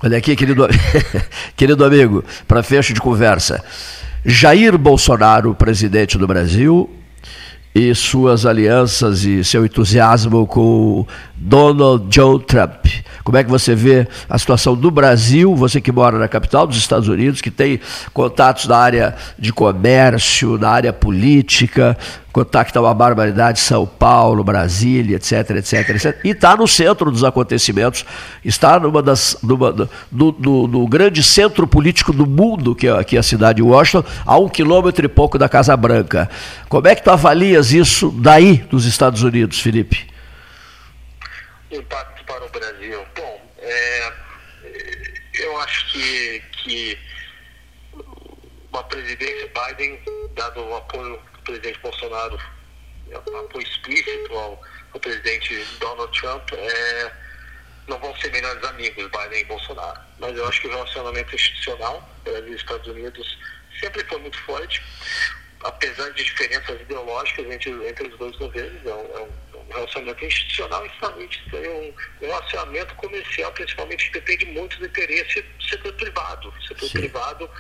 [0.05, 0.69] Olha aqui, querido,
[1.57, 3.65] querido amigo, para fecho de conversa.
[4.25, 6.89] Jair Bolsonaro, presidente do Brasil,
[7.75, 11.07] e suas alianças e seu entusiasmo com
[11.43, 12.87] Donald John Trump.
[13.25, 16.77] Como é que você vê a situação do Brasil, você que mora na capital dos
[16.77, 17.81] Estados Unidos, que tem
[18.13, 21.97] contatos na área de comércio, na área política,
[22.33, 26.21] contacta uma barbaridade São Paulo, Brasília, etc, etc, etc.
[26.25, 28.05] E está no centro dos acontecimentos,
[28.45, 29.73] está numa das, numa,
[30.11, 34.05] no, no, no, grande centro político do mundo, que é aqui a cidade de Washington,
[34.25, 36.29] a um quilômetro e pouco da Casa Branca.
[36.69, 40.12] Como é que tu avalias isso daí dos Estados Unidos, Felipe?
[41.77, 43.07] Impacto para o Brasil.
[43.15, 44.13] Bom, é,
[45.35, 46.99] eu acho que, que
[48.73, 50.01] uma presidência Biden,
[50.35, 52.39] dado o apoio presidente Bolsonaro,
[53.17, 54.61] apoio explícito ao,
[54.93, 57.13] ao presidente Donald Trump, é,
[57.89, 60.01] não vão ser melhores amigos, Biden e Bolsonaro.
[60.19, 63.39] Mas eu acho que o relacionamento institucional Brasil e Estados Unidos
[63.81, 64.83] sempre foi muito forte,
[65.65, 68.87] apesar de diferenças ideológicas entre, entre os dois governos.
[68.87, 74.21] É um, é um relacionamento institucional e justamente tem um, um relacionamento comercial, principalmente, que
[74.21, 76.49] depende muito do interesse do setor privado.
[76.49, 77.01] O setor Sim.
[77.01, 77.51] privado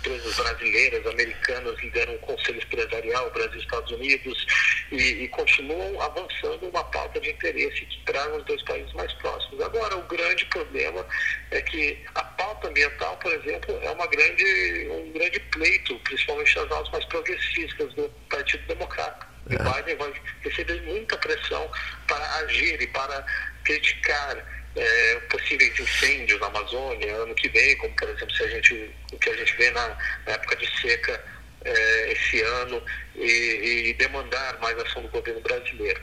[0.00, 4.46] empresas brasileiras, americanas lideram o Conselho Empresarial Brasil Estados Unidos
[4.90, 9.60] e, e continuam avançando uma pauta de interesse que traz os dois países mais próximos.
[9.60, 11.06] Agora, o grande problema
[11.50, 16.70] é que a pauta ambiental, por exemplo, é uma grande, um grande pleito, principalmente nas
[16.70, 19.29] aulas mais progressistas do Partido Democrata.
[19.50, 21.70] E Biden vai receber muita pressão
[22.06, 23.24] para agir e para
[23.64, 24.36] criticar
[24.76, 29.18] é, possíveis incêndios na Amazônia ano que vem, como por exemplo se a gente, o
[29.18, 29.88] que a gente vê na,
[30.26, 31.24] na época de seca
[31.64, 32.82] é, esse ano,
[33.16, 36.00] e, e, demandar mais ação do governo brasileiro.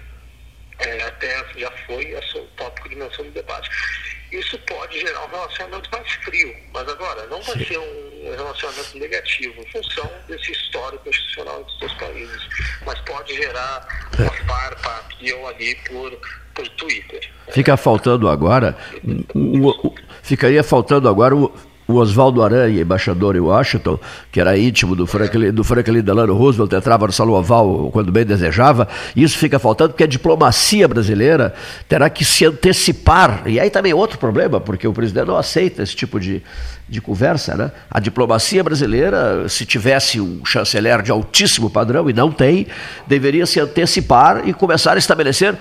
[0.79, 3.69] É, até já foi o tópico de menção do debate.
[4.31, 9.61] Isso pode gerar um relacionamento mais frio, mas agora não vai ser um relacionamento negativo
[9.61, 12.41] em função desse histórico institucional entre os dois países,
[12.85, 13.87] mas pode gerar
[14.19, 16.11] uma farpa aqui ou ali por,
[16.53, 17.29] por Twitter.
[17.51, 18.77] Fica faltando agora,
[20.21, 21.53] ficaria faltando agora o,
[21.87, 23.97] o Oswaldo Aranha, embaixador em Washington,
[24.31, 28.25] que era íntimo do Franklin, do Franklin Delano Roosevelt, entrava no Salão Oval quando bem
[28.25, 28.87] desejava.
[29.15, 31.53] Isso fica faltando porque a diplomacia brasileira
[31.87, 33.43] terá que se antecipar.
[33.45, 36.43] E aí também outro problema, porque o presidente não aceita esse tipo de,
[36.89, 37.55] de conversa.
[37.55, 37.71] Né?
[37.89, 42.67] A diplomacia brasileira, se tivesse um chanceler de altíssimo padrão, e não tem,
[43.07, 45.55] deveria se antecipar e começar a estabelecer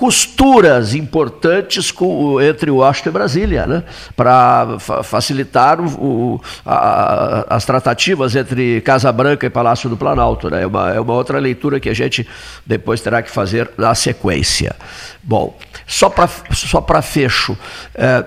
[0.00, 3.84] costuras importantes com, entre Washington e Brasília, né?
[4.16, 10.48] para fa facilitar o, o, a, as tratativas entre Casa Branca e Palácio do Planalto.
[10.48, 10.62] Né?
[10.62, 12.26] É, uma, é uma outra leitura que a gente
[12.64, 14.74] depois terá que fazer na sequência.
[15.22, 15.54] Bom,
[15.86, 17.54] só para só fecho,
[17.94, 18.24] é,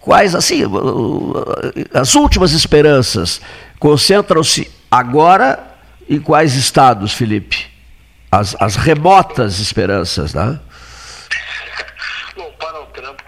[0.00, 0.62] quais assim
[1.92, 3.38] as últimas esperanças
[3.78, 5.58] concentram-se agora
[6.08, 7.66] em quais estados, Felipe?
[8.30, 10.58] As, as remotas esperanças, né?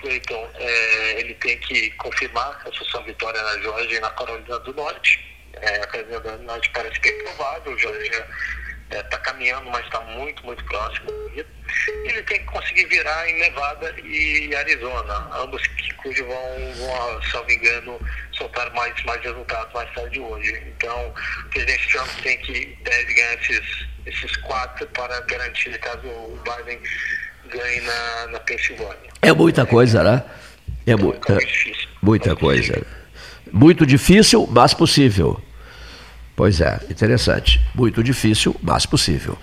[0.04, 4.74] Clayton é, ele tem que confirmar a sua vitória na Georgia e na Carolina do
[4.74, 5.34] Norte.
[5.54, 8.26] É, a Carolina do Norte parece que é provável, Georgia
[8.90, 11.10] está é, tá caminhando, mas está muito, muito próximo.
[12.04, 15.62] Ele tem que conseguir virar em Nevada e Arizona, ambos
[16.02, 17.98] cujos vão, vão, salvo engano,
[18.32, 20.62] soltar mais, mais resultados mais tarde hoje.
[20.66, 21.14] Então,
[21.46, 26.80] o presidente Trump tem que deve ganhar esses, esses quatro para garantir, caso o Biden
[27.56, 29.10] ganhe na, na Pensilvânia.
[29.22, 30.22] É muita coisa, né?
[30.86, 31.36] É, mu é
[32.02, 32.82] muita coisa.
[33.52, 35.40] Muito difícil, mas possível.
[36.36, 37.60] Pois é, interessante.
[37.74, 39.38] Muito difícil, mas possível.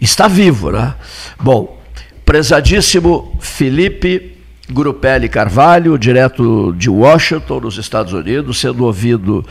[0.00, 0.94] Está vivo, né?
[1.40, 1.82] Bom,
[2.24, 4.38] prezadíssimo Felipe
[4.70, 9.44] Grupelli Carvalho, direto de Washington, nos Estados Unidos, sendo ouvido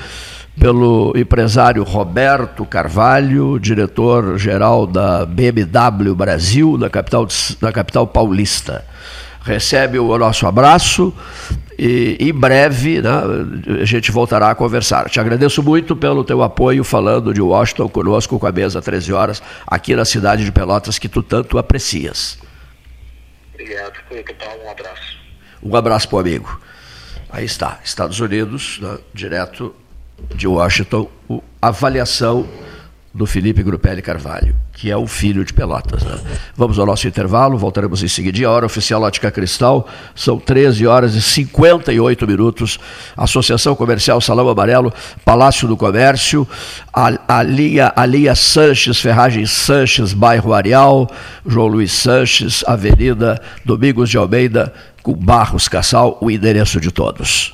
[0.60, 7.28] pelo empresário Roberto Carvalho, diretor-geral da BMW Brasil, na capital,
[7.62, 8.86] na capital paulista.
[9.42, 11.14] Recebe o nosso abraço
[11.78, 13.12] e em breve né,
[13.82, 15.10] a gente voltará a conversar.
[15.10, 19.44] Te agradeço muito pelo teu apoio falando de Washington conosco com a mesa 13 horas
[19.68, 22.38] aqui na cidade de Pelotas que tu tanto aprecias.
[23.54, 23.94] Obrigado,
[24.66, 25.18] Um abraço.
[25.62, 26.62] Um abraço para o amigo.
[27.30, 29.76] Aí está, Estados Unidos, né, direto
[30.36, 31.10] de Washington,
[31.62, 32.48] a avaliação
[33.14, 36.02] do Felipe Grupelli Carvalho, que é o filho de Pelotas.
[36.02, 36.18] Né?
[36.56, 38.48] Vamos ao nosso intervalo, voltaremos em seguida.
[38.48, 42.80] A hora oficial Ótica Cristal, são 13 horas e 58 minutos.
[43.16, 44.92] Associação Comercial Salão Amarelo,
[45.24, 46.48] Palácio do Comércio,
[46.92, 51.08] a, a, linha, a linha Sanches, Ferragem Sanches, bairro Areal,
[51.46, 57.54] João Luiz Sanches, Avenida Domingos de Almeida, com Barros Cassal, o endereço de todos.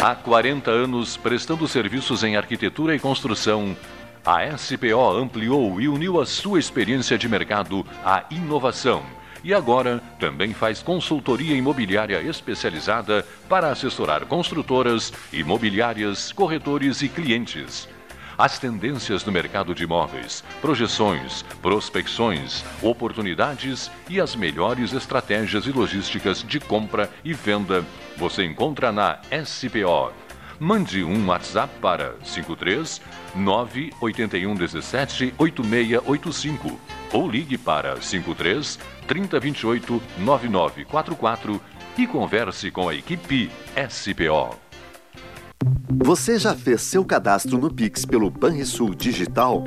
[0.00, 3.76] Há 40 anos prestando serviços em arquitetura e construção,
[4.24, 9.02] a SPO ampliou e uniu a sua experiência de mercado à inovação
[9.42, 17.88] e agora também faz consultoria imobiliária especializada para assessorar construtoras, imobiliárias, corretores e clientes.
[18.38, 26.44] As tendências do mercado de imóveis, projeções, prospecções, oportunidades e as melhores estratégias e logísticas
[26.44, 27.84] de compra e venda
[28.18, 30.12] você encontra na SPO.
[30.58, 33.00] Mande um WhatsApp para 53
[33.36, 36.80] 981 17 8685
[37.12, 41.60] ou ligue para 53 3028 9944
[41.96, 43.50] e converse com a equipe
[43.88, 44.67] SPO.
[46.04, 49.64] Você já fez seu cadastro no Pix pelo Banrisul Digital?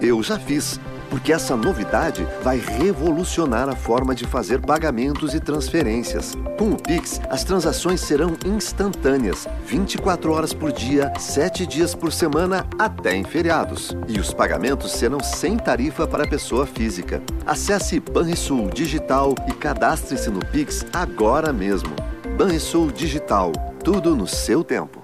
[0.00, 0.78] Eu já fiz,
[1.10, 6.34] porque essa novidade vai revolucionar a forma de fazer pagamentos e transferências.
[6.58, 12.66] Com o Pix, as transações serão instantâneas, 24 horas por dia, 7 dias por semana,
[12.78, 13.96] até em feriados.
[14.08, 17.20] E os pagamentos serão sem tarifa para pessoa física.
[17.44, 21.94] Acesse Banrisul Digital e cadastre-se no Pix agora mesmo.
[22.38, 25.03] Banrisul Digital, tudo no seu tempo.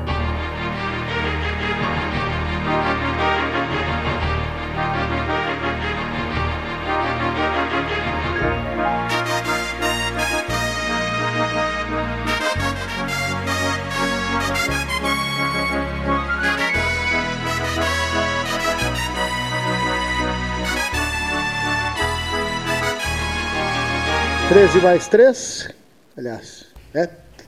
[24.51, 25.69] Treze mais três,
[26.17, 27.07] aliás, é,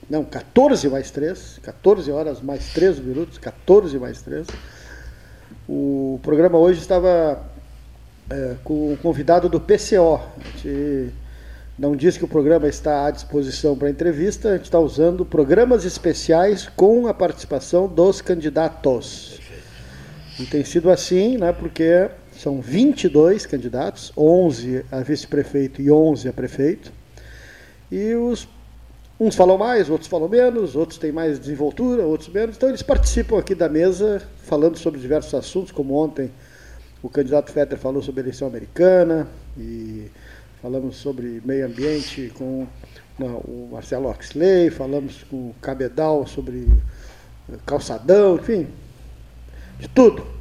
[0.09, 4.47] não, 14 mais 3, 14 horas mais 3 minutos, 14 mais 3.
[5.67, 7.43] O programa hoje estava
[8.29, 10.15] é, com o convidado do PCO.
[10.15, 11.13] A gente
[11.77, 15.83] não diz que o programa está à disposição para entrevista, a gente está usando programas
[15.83, 19.41] especiais com a participação dos candidatos.
[20.39, 22.09] E tem sido assim, né, porque
[22.43, 26.91] são 22 candidatos, 11 a vice-prefeito e 11 a prefeito.
[27.89, 28.49] E os
[29.17, 32.57] uns falam mais, outros falam menos, outros têm mais desenvoltura, outros menos.
[32.57, 36.29] Então eles participam aqui da mesa falando sobre diversos assuntos, como ontem
[37.01, 39.25] o candidato Fetter falou sobre a eleição americana
[39.57, 40.11] e
[40.61, 42.67] falamos sobre meio ambiente com
[43.19, 46.67] o Marcelo Oxley, falamos com o Cabedal sobre
[47.65, 48.67] calçadão, enfim,
[49.79, 50.32] de tudo.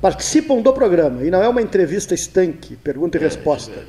[0.00, 1.24] Participam do programa.
[1.24, 3.84] E não é uma entrevista estanque, pergunta e resposta.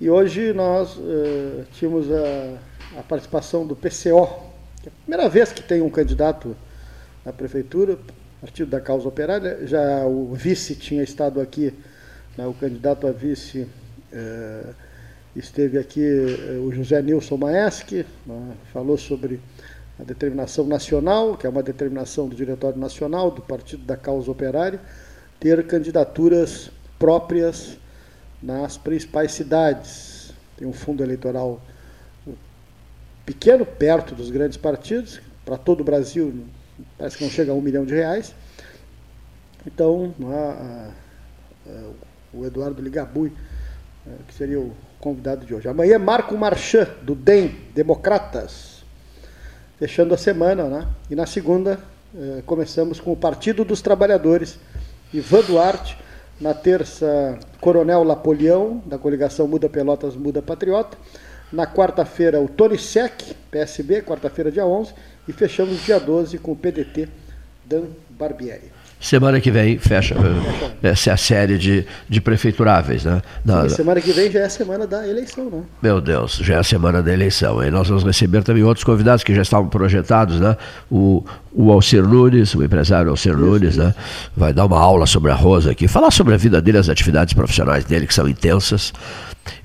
[0.00, 4.26] E hoje nós uh, tínhamos a, a, participação do PCO,
[4.82, 6.56] que é a primeira vez que tem um candidato
[7.24, 7.96] à prefeitura,
[8.40, 9.64] partido da causa operária.
[9.66, 11.72] Já o vice tinha estado aqui,
[12.36, 13.68] né, o candidato a vice
[14.12, 14.74] uh,
[15.36, 19.38] esteve aqui, uh, o José Nilson Maeschi, né, falou sobre
[19.96, 24.80] a determinação nacional, que é uma determinação do Diretório Nacional do Partido da Causa Operária,
[25.40, 27.78] ter candidaturas próprias
[28.42, 30.32] nas principais cidades.
[30.56, 31.60] Tem um fundo eleitoral
[33.24, 36.44] pequeno, perto dos grandes partidos, para todo o Brasil,
[36.98, 38.34] parece que não chega a um milhão de reais.
[39.66, 40.90] Então, a,
[41.66, 41.90] a,
[42.32, 43.32] o Eduardo Ligabui,
[44.26, 45.68] que seria o convidado de hoje.
[45.68, 48.84] Amanhã, Marco Marchand, do DEM, Democratas,
[49.78, 50.88] fechando a semana, né?
[51.10, 51.78] E na segunda,
[52.46, 54.58] começamos com o Partido dos Trabalhadores,
[55.12, 55.96] Ivan Duarte.
[56.40, 60.96] Na terça, Coronel Napoleão, da coligação Muda Pelotas, Muda Patriota.
[61.52, 64.94] Na quarta-feira, o Tony Sec, PSB, quarta-feira, dia 11.
[65.28, 67.08] E fechamos dia 12 com o PDT,
[67.66, 68.79] Dan Barbieri.
[69.00, 70.14] Semana que vem fecha,
[70.82, 73.22] essa é a série de, de prefeituráveis, né?
[73.42, 75.62] Na, e semana que vem já é a semana da eleição, né?
[75.80, 77.64] Meu Deus, já é a semana da eleição.
[77.64, 80.54] E nós vamos receber também outros convidados que já estavam projetados, né?
[80.90, 83.82] O, o Alcir Nunes, o empresário Alcir isso, Nunes, isso.
[83.82, 83.94] né?
[84.36, 87.32] Vai dar uma aula sobre a Rosa aqui, falar sobre a vida dele, as atividades
[87.32, 88.92] profissionais dele, que são intensas.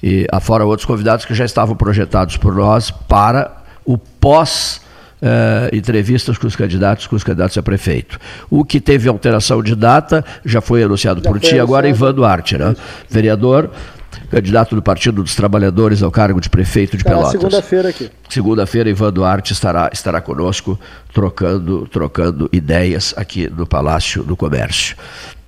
[0.01, 3.51] E afora outros convidados que já estavam projetados por nós para
[3.83, 4.79] o pós
[5.21, 8.19] uh, entrevistas com os candidatos, com os candidatos a prefeito.
[8.49, 12.57] O que teve alteração de data já foi anunciado já por ti, agora Ivan Duarte,
[12.57, 12.75] né?
[13.09, 13.69] Vereador,
[14.29, 17.31] candidato do Partido dos Trabalhadores ao cargo de prefeito de estará Pelotas.
[17.31, 18.09] Segunda-feira aqui.
[18.29, 20.79] Segunda-feira, Ivan Duarte estará, estará conosco,
[21.13, 24.95] trocando, trocando ideias aqui no Palácio do Comércio.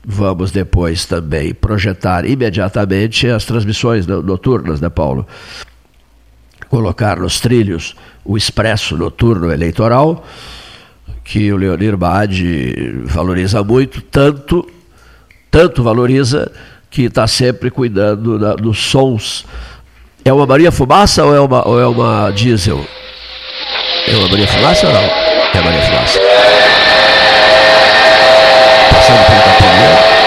[0.10, 5.28] Vamos depois também projetar imediatamente as transmissões noturnas, né, Paulo?
[6.70, 7.94] Colocar nos trilhos
[8.28, 10.24] o Expresso Noturno Eleitoral,
[11.24, 14.70] que o Leonir Bade valoriza muito, tanto,
[15.50, 16.52] tanto valoriza
[16.92, 19.46] que está sempre cuidando da, dos sons.
[20.26, 22.86] É uma Maria Fumaça ou é uma, ou é uma diesel?
[24.08, 25.02] É uma Maria Fumaça ou não?
[25.02, 26.20] É Maria Fumaça.
[28.92, 30.18] Passando pelo Capelinha.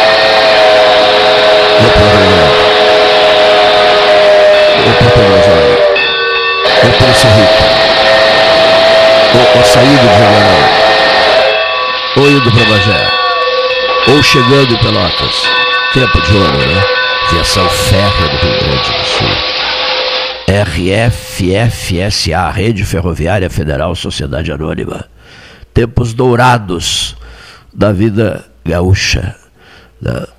[1.82, 1.90] Ou
[5.12, 5.69] pelo Rio
[6.82, 7.80] Ou pelo pelo Cerrito
[9.34, 10.60] ou, ou saindo de Jaguarão,
[12.16, 13.10] ou indo para Bagé,
[14.08, 15.42] ou chegando em Pelotas.
[15.92, 16.82] Tempo de ouro, né?
[17.30, 19.28] Viação férrea do Rio Grande do Sul.
[20.66, 25.06] RFFSA, Rede Ferroviária Federal Sociedade Anônima.
[25.72, 27.16] Tempos dourados
[27.72, 29.36] da vida gaúcha.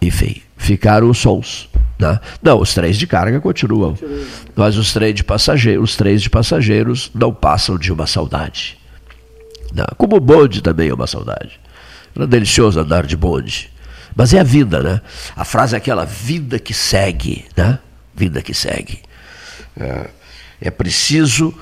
[0.02, 1.70] Enfim, ficaram os sons.
[2.02, 2.20] Né?
[2.42, 3.96] Não, os trens de carga continuam.
[4.56, 8.80] Mas os trens de passageiros, os trens de passageiros não passam de uma saudade.
[9.72, 11.60] Não, como o bonde também é uma saudade.
[12.16, 13.72] Era delicioso andar de bonde.
[14.16, 15.00] Mas é a vida, né?
[15.36, 17.78] A frase é aquela vida que segue, né?
[18.16, 19.00] Vida que segue.
[19.80, 20.10] É,
[20.60, 21.54] é preciso,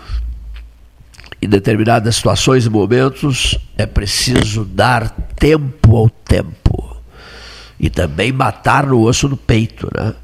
[1.42, 6.98] em determinadas situações e momentos, é preciso dar tempo ao tempo.
[7.78, 10.16] E também matar no osso do peito, né?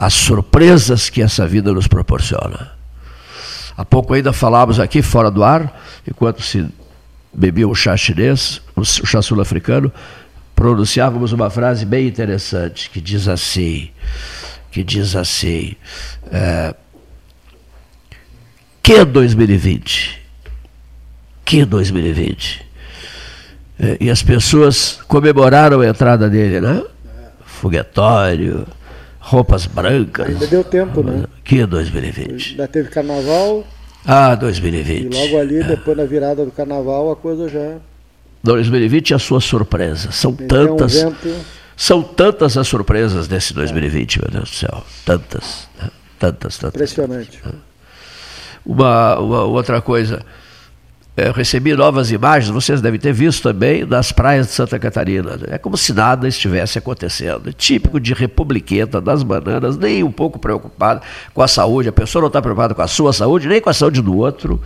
[0.00, 2.72] As surpresas que essa vida nos proporciona.
[3.76, 5.78] Há pouco ainda falávamos aqui, fora do ar,
[6.08, 6.66] enquanto se
[7.34, 9.92] bebia o chá chinês, o chá sul-africano,
[10.54, 13.90] pronunciávamos uma frase bem interessante que diz assim,
[14.70, 15.74] que diz assim,
[16.32, 16.74] é,
[18.82, 20.18] que 2020?
[21.44, 22.66] Que 2020?
[23.78, 26.82] É, e as pessoas comemoraram a entrada dele, né?
[27.44, 28.66] Foguetório,
[29.30, 30.26] roupas brancas.
[30.26, 31.24] Ainda deu tempo, né?
[31.44, 32.50] Que 2020?
[32.50, 33.64] Ainda teve carnaval.
[34.04, 35.14] Ah, 2020.
[35.14, 37.76] E logo ali, depois da virada do carnaval, a coisa já.
[38.42, 40.10] 2020 é a sua surpresa.
[40.10, 41.04] São Tem tantas.
[41.04, 41.14] Um
[41.76, 44.22] são tantas as surpresas desse 2020, é.
[44.22, 44.84] meu Deus do céu.
[45.04, 45.68] Tantas.
[45.80, 45.88] Né?
[46.18, 46.74] Tantas, tantas.
[46.74, 47.40] Impressionante.
[48.66, 50.22] Uma, uma outra coisa
[51.16, 55.38] é, recebi novas imagens, vocês devem ter visto também, das praias de Santa Catarina.
[55.48, 57.50] É como se nada estivesse acontecendo.
[57.50, 61.02] É típico de republiqueta, das bananas, nem um pouco preocupado
[61.34, 61.88] com a saúde.
[61.88, 64.60] A pessoa não está preocupada com a sua saúde, nem com a saúde do outro.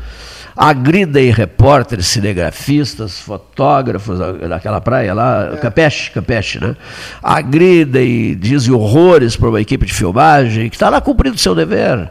[0.56, 5.56] Agridem repórteres, cinegrafistas, fotógrafos naquela praia lá, é.
[5.56, 6.76] Campeche, Campeche, né?
[7.20, 12.08] Agridem, dizem horrores para uma equipe de filmagem que está lá cumprindo o seu dever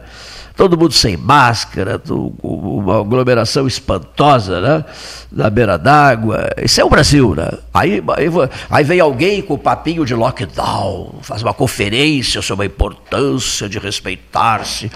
[0.56, 2.00] todo mundo sem máscara,
[2.42, 4.84] uma aglomeração espantosa, né?
[5.30, 6.48] Na beira d'água.
[6.62, 7.50] Isso é o Brasil, né?
[7.72, 8.26] Aí, aí,
[8.70, 13.78] aí vem alguém com o papinho de lockdown, faz uma conferência sobre a importância de
[13.78, 14.90] respeitar-se.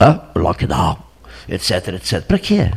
[0.00, 0.20] Né?
[0.34, 0.98] Lockdown,
[1.48, 2.22] etc, etc.
[2.22, 2.70] Para quê?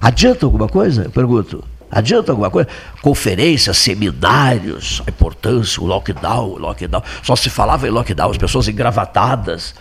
[0.00, 1.04] Adianta alguma coisa?
[1.04, 1.64] Eu pergunto.
[1.90, 2.68] Adianta alguma coisa?
[3.02, 7.02] Conferências, seminários, a importância, o lockdown, o lockdown.
[7.22, 9.74] Só se falava em lockdown, as pessoas engravatadas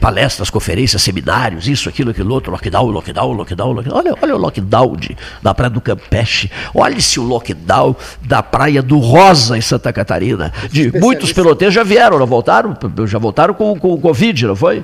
[0.00, 3.98] palestras, conferências, seminários, isso, aquilo, aquilo outro, lockdown, lockdown, lockdown, lockdown.
[3.98, 6.50] Olha, olha o lockdown de, da Praia do Campeche.
[6.72, 10.52] Olhe-se o lockdown da Praia do Rosa, em Santa Catarina.
[10.70, 12.76] De, muitos peloteiros já vieram, não voltaram?
[13.06, 14.82] Já voltaram com, com o Covid, não foi?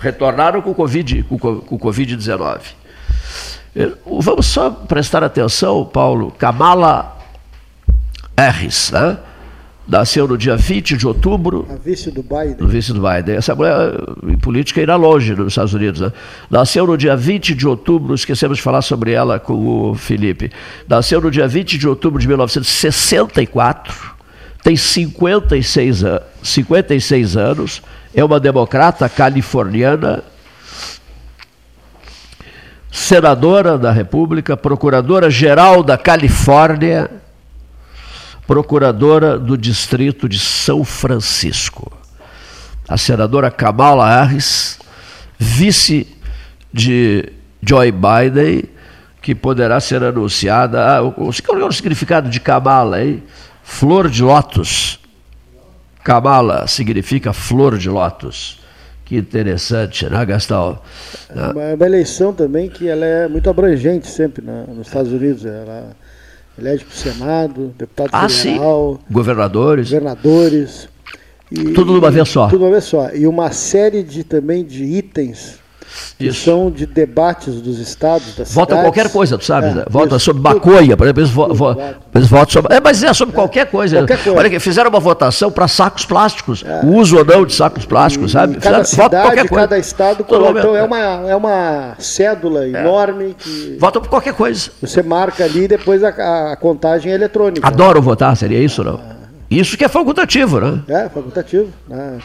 [0.00, 2.60] Retornaram com o Covid, com, com o Covid-19.
[3.74, 6.30] Eh, vamos só prestar atenção, Paulo.
[6.32, 7.16] Kamala
[8.36, 9.18] Harris, né?
[9.90, 11.66] Nasceu no dia 20 de outubro.
[11.68, 12.56] A vice do Biden.
[12.60, 13.34] No vice do Biden.
[13.34, 13.92] Essa mulher,
[14.28, 16.00] em política, irá longe nos Estados Unidos.
[16.00, 16.12] Né?
[16.48, 20.52] Nasceu no dia 20 de outubro, esquecemos de falar sobre ela com o Felipe.
[20.88, 24.14] Nasceu no dia 20 de outubro de 1964.
[24.62, 26.04] tem 56,
[26.42, 27.82] 56 anos,
[28.14, 30.22] é uma democrata californiana,
[32.92, 37.10] senadora da República, procuradora-geral da Califórnia,
[38.50, 41.92] procuradora do Distrito de São Francisco.
[42.88, 44.76] A senadora Kamala Harris,
[45.38, 46.08] vice
[46.72, 47.32] de
[47.62, 48.64] Joe Biden,
[49.22, 50.84] que poderá ser anunciada.
[50.84, 51.12] Ah, o,
[51.46, 53.22] qual é o significado de Kamala, hein?
[53.62, 54.98] Flor de lótus.
[56.02, 58.58] Kamala significa flor de lótus.
[59.04, 60.80] Que interessante, né, Gastão?
[61.28, 65.46] É uma, uma eleição também que ela é muito abrangente sempre né, nos Estados Unidos.
[65.46, 65.94] Ela
[66.60, 69.12] elege para o Senado, deputado ah, federal, sim.
[69.12, 69.90] governadores.
[69.90, 70.88] Governadores.
[71.50, 72.48] E, tudo numa vez só.
[72.48, 73.10] Tudo numa vez só.
[73.12, 75.59] E uma série de também de itens
[76.18, 76.44] que Isso.
[76.44, 78.84] são de debates dos estados, das Vota cidades.
[78.84, 79.68] qualquer coisa, tu sabe?
[79.68, 79.84] É, né?
[79.88, 81.76] Vota isso, sobre maconha, por exemplo, eles, vo, vo,
[82.14, 82.74] eles votam sobre.
[82.74, 83.96] É, mas é sobre é, qualquer coisa.
[83.98, 84.38] Qualquer coisa.
[84.38, 86.84] Olha, fizeram uma votação para sacos plásticos, é.
[86.84, 88.54] o uso ou não de sacos plásticos, e, sabe?
[88.54, 89.68] Cada fizeram, cidade, qualquer coisa.
[89.68, 92.68] cada estado, então é uma, é uma cédula é.
[92.68, 93.76] enorme que.
[93.78, 94.70] Vota por qualquer coisa.
[94.80, 97.66] Você marca ali e depois a, a contagem é eletrônica.
[97.66, 99.19] Adoro votar, seria isso não?
[99.50, 100.80] Isso que é facultativo, né?
[100.86, 101.68] É, facultativo.
[101.90, 102.18] Ah,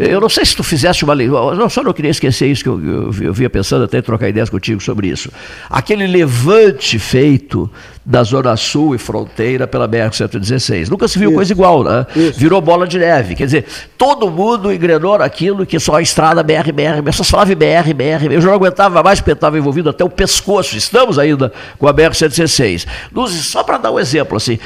[0.00, 2.68] eu não sei se tu fizesse uma lei, eu só não queria esquecer isso, que
[2.68, 5.30] eu, eu, eu vinha pensando até trocar ideias contigo sobre isso.
[5.70, 7.70] Aquele levante feito
[8.04, 10.88] da Zona Sul e fronteira pela BR-116.
[10.88, 11.36] Nunca se viu isso.
[11.36, 12.04] coisa igual, né?
[12.16, 12.38] Isso.
[12.38, 13.36] Virou bola de neve.
[13.36, 17.94] Quer dizer, todo mundo engrenou naquilo que só a estrada BR, BR, só falava BR,
[17.94, 18.32] BR.
[18.32, 20.76] Eu já não aguentava mais porque estava envolvido até o pescoço.
[20.76, 22.86] Estamos ainda com a BR-116.
[23.28, 24.58] Só para dar um exemplo, assim,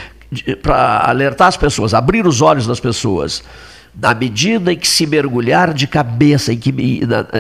[0.62, 3.42] para alertar as pessoas, abrir os olhos das pessoas
[4.00, 6.70] na medida em que se mergulhar de cabeça, em que,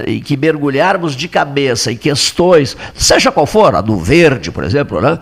[0.06, 5.00] em que mergulharmos de cabeça em questões, seja qual for, a do verde, por exemplo,
[5.00, 5.18] né?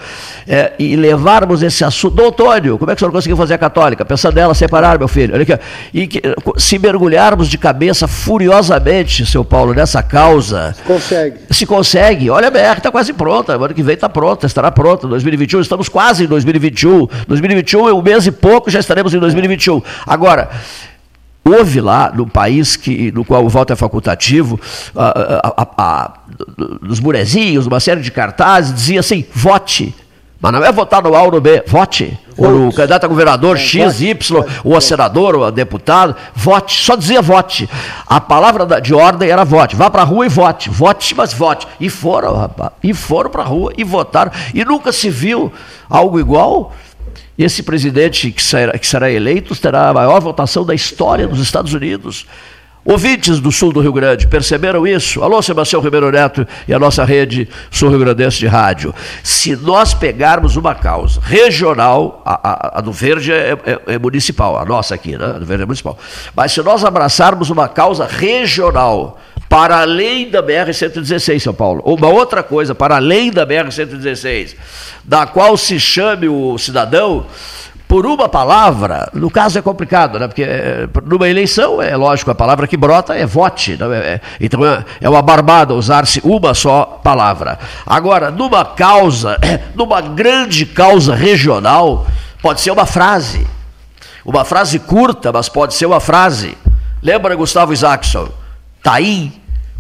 [0.47, 2.17] É, e levarmos esse assunto.
[2.17, 4.05] Dom Antônio, como é que o senhor conseguiu fazer a católica?
[4.05, 5.35] Pensando nela separar, meu filho.
[5.35, 5.59] Olha aqui,
[5.95, 6.21] e que,
[6.57, 10.75] se mergulharmos de cabeça furiosamente, seu Paulo, nessa causa.
[10.75, 11.37] Se consegue.
[11.51, 12.31] Se consegue.
[12.31, 13.55] Olha, a BR está quase pronta.
[13.55, 15.07] Ano que vem está pronta, estará pronta.
[15.07, 17.07] 2021, estamos quase em 2021.
[17.29, 19.81] 2021 é um mês e pouco, já estaremos em 2021.
[20.05, 20.49] Agora.
[21.49, 24.61] Houve lá, no país que, no qual o voto é facultativo,
[26.83, 29.95] nos murezinhos, uma série de cartazes, dizia assim: vote.
[30.41, 32.17] Mas não é votar no A ou no B, vote.
[32.37, 36.15] Ou no candidato a governador é, X, Y, vote, ou a senador, ou a deputado,
[36.33, 36.81] vote.
[36.85, 37.69] Só dizia vote.
[38.07, 39.75] A palavra de ordem era vote.
[39.75, 40.71] Vá para a rua e vote.
[40.71, 41.67] Vote, mas vote.
[41.81, 42.71] E foram, rapaz.
[42.85, 44.31] E foram para a rua e votaram.
[44.55, 45.53] E nunca se viu
[45.91, 46.73] algo igual
[47.39, 51.73] esse presidente que será, que será eleito terá a maior votação da história dos Estados
[51.73, 52.27] Unidos.
[52.85, 55.23] Ouvintes do sul do Rio Grande, perceberam isso?
[55.23, 58.95] Alô, Sebastião Ribeiro Neto e a nossa rede sul-rio grandense de rádio.
[59.23, 64.59] Se nós pegarmos uma causa regional, a, a, a do verde é, é, é, municipal,
[64.59, 65.27] a nossa aqui, né?
[65.27, 65.99] A do verde é municipal.
[66.35, 69.19] Mas se nós abraçarmos uma causa regional,
[69.49, 74.55] para além da BR-116, São Paulo, uma outra coisa, para além da BR-116,
[75.03, 77.27] da qual se chame o cidadão
[77.89, 80.29] por uma palavra, no caso é complicado, né?
[80.29, 83.79] porque eh, numa eleição, é lógico, a palavra que brota é vote.
[83.79, 83.97] Né?
[83.97, 87.59] É, então é, é uma barbada usar-se uma só palavra.
[87.87, 89.39] Agora, numa causa,
[89.75, 92.07] numa grande causa regional,
[92.43, 93.47] pode ser uma frase.
[94.23, 96.59] Uma frase curta, mas pode ser uma frase.
[97.03, 98.29] Lembra Gustavo Isaacson?
[98.83, 99.33] Taim,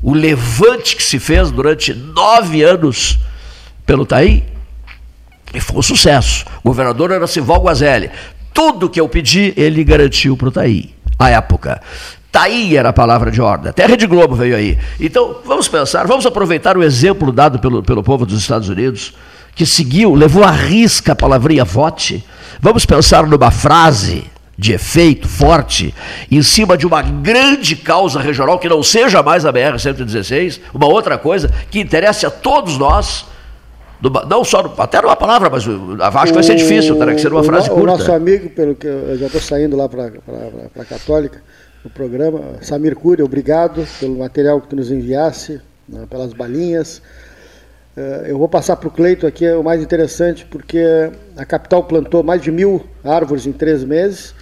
[0.03, 3.19] o levante que se fez durante nove anos
[3.85, 4.45] pelo Taim,
[5.53, 6.45] e foi um sucesso.
[6.63, 8.11] O governador era Sival Guazelli.
[8.53, 11.81] Tudo que eu pedi, ele garantiu para o Taí, à época.
[12.31, 13.71] Taí era a palavra de ordem.
[13.71, 14.79] Até a Rede Globo veio aí.
[15.01, 19.15] Então, vamos pensar, vamos aproveitar o exemplo dado pelo, pelo povo dos Estados Unidos,
[19.55, 22.23] que seguiu, levou à risca a palavrinha vote.
[22.61, 24.25] Vamos pensar numa frase
[24.59, 25.95] de efeito forte
[26.29, 31.17] em cima de uma grande causa regional que não seja mais a BR-116, uma outra
[31.17, 33.25] coisa que interesse a todos nós
[34.29, 37.43] não só, até numa palavra, mas acho que vai ser difícil, terá que ser uma
[37.43, 37.83] frase curta.
[37.83, 40.13] O nosso amigo, pelo que eu já estou saindo lá para
[40.79, 41.43] a Católica,
[41.85, 47.03] no programa, Samir Cury, obrigado pelo material que tu nos enviasse, né, pelas balinhas.
[47.97, 50.81] Eh, eu vou passar para o Cleito aqui, é o mais interessante, porque
[51.37, 54.33] a capital plantou mais de mil árvores em três meses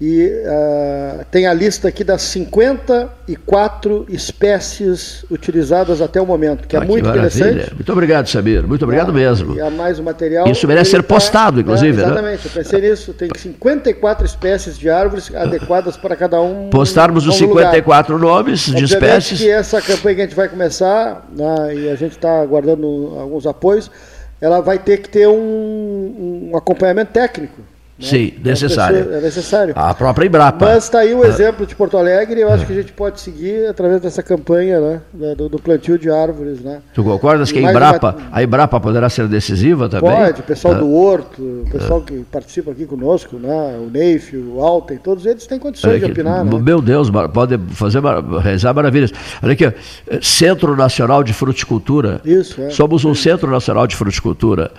[0.00, 6.80] e uh, tem a lista aqui das 54 espécies utilizadas até o momento, que é
[6.80, 7.72] ah, é muito que interessante.
[7.74, 8.66] Muito obrigado, Sabir.
[8.66, 9.54] Muito obrigado ah, mesmo.
[9.54, 10.48] E há mais o material.
[10.48, 12.02] Isso merece ser tá, postado, inclusive.
[12.02, 12.44] É, exatamente, né?
[12.44, 13.14] eu pensei nisso.
[13.14, 16.70] Tem 54 espécies de árvores adequadas para cada um.
[16.70, 18.28] Postarmos os 54 lugar.
[18.28, 19.38] nomes de Obviamente espécies.
[19.38, 23.46] que essa campanha que a gente vai começar, né, e a gente está aguardando alguns
[23.46, 23.88] apoios,
[24.40, 29.12] ela vai ter que ter um, um acompanhamento técnico Sim, necessário.
[29.12, 29.72] É necessário.
[29.76, 30.66] A própria Embrapa.
[30.66, 33.68] Mas está aí o exemplo de Porto Alegre, eu acho que a gente pode seguir
[33.68, 36.60] através dessa campanha né, do, do plantio de árvores.
[36.60, 36.80] Né?
[36.92, 40.10] Tu concordas que a Embrapa, a Embrapa poderá ser decisiva também?
[40.10, 40.78] Pode, o pessoal Ah.
[40.78, 43.78] do Horto, o pessoal que participa aqui conosco, né?
[43.78, 46.44] o Neif, o Alten, todos eles têm condições Olha de aqui, opinar.
[46.44, 46.60] Né?
[46.60, 48.02] Meu Deus, pode fazer
[48.42, 49.12] realizar maravilhas.
[49.40, 49.72] Olha aqui, ó,
[50.20, 52.20] Centro Nacional de Fruticultura.
[52.24, 52.70] Isso, é.
[52.70, 54.72] Somos um Centro Nacional de Fruticultura.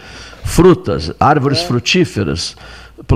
[0.43, 1.65] Frutas, árvores É.
[1.65, 2.55] frutíferas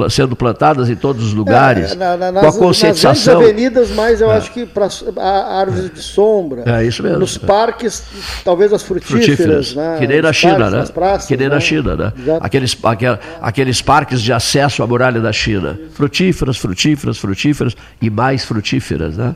[0.10, 1.92] sendo plantadas em todos os lugares.
[1.92, 3.40] É, na- na- com a conscientização.
[3.40, 4.88] Nas avenidas, mas eu acho que para
[5.18, 6.64] árvores de sombra.
[6.66, 7.20] É isso mesmo.
[7.20, 8.04] Nos parques,
[8.44, 9.26] talvez as frutíferas.
[9.26, 9.98] frutíferas, né?
[10.00, 10.80] que nem na China, parques, né?
[10.80, 11.56] nas praças, que nem né?
[11.56, 12.14] na China, né?
[12.18, 12.46] Exato.
[12.46, 15.80] Aqueles, aquel- aqueles parques de acesso à muralha da China.
[15.94, 19.36] Frutíferas, frutíferas, frutíferas e mais frutíferas, né?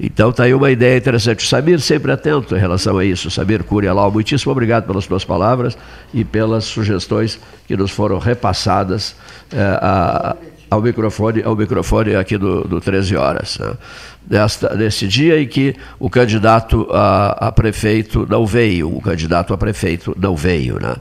[0.00, 1.44] Então está aí uma ideia interessante.
[1.44, 3.30] O Samir sempre atento em relação a isso.
[3.30, 5.76] Samir Curialau, muitíssimo obrigado pelas suas palavras
[6.14, 9.16] e pelas sugestões que nos foram repassadas
[9.52, 10.36] eh, a-
[10.70, 13.58] ao microfone, ao microfone aqui do, do 13 horas.
[13.58, 13.72] né?
[15.08, 20.36] Dia em que o candidato a, a prefeito não veio, o candidato a prefeito não
[20.36, 20.78] veio.
[20.80, 20.94] Né?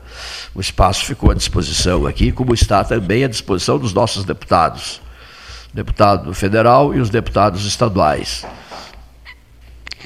[0.56, 5.02] O espaço ficou à disposição aqui, como está também à disposição dos nossos deputados,
[5.74, 8.46] deputado federal e os deputados estaduais.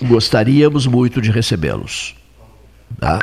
[0.02, 2.16] Gostaríamos muito de recebê-los.
[3.00, 3.20] Tá?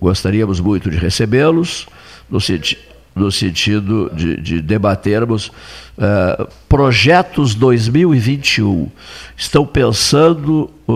[0.00, 1.86] Gostaríamos muito de recebê-los
[2.30, 2.78] no, senti
[3.14, 5.50] no sentido de, de debatermos
[5.98, 8.88] eh, projetos 2021.
[9.36, 10.92] Estão pensando, o-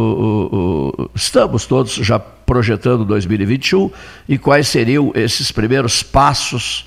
[0.96, 3.90] o- estamos todos já projetando 2021
[4.28, 6.86] e quais seriam esses primeiros passos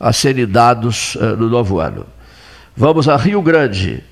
[0.00, 2.04] a serem dados eh, no novo ano.
[2.76, 4.02] Vamos a Rio Grande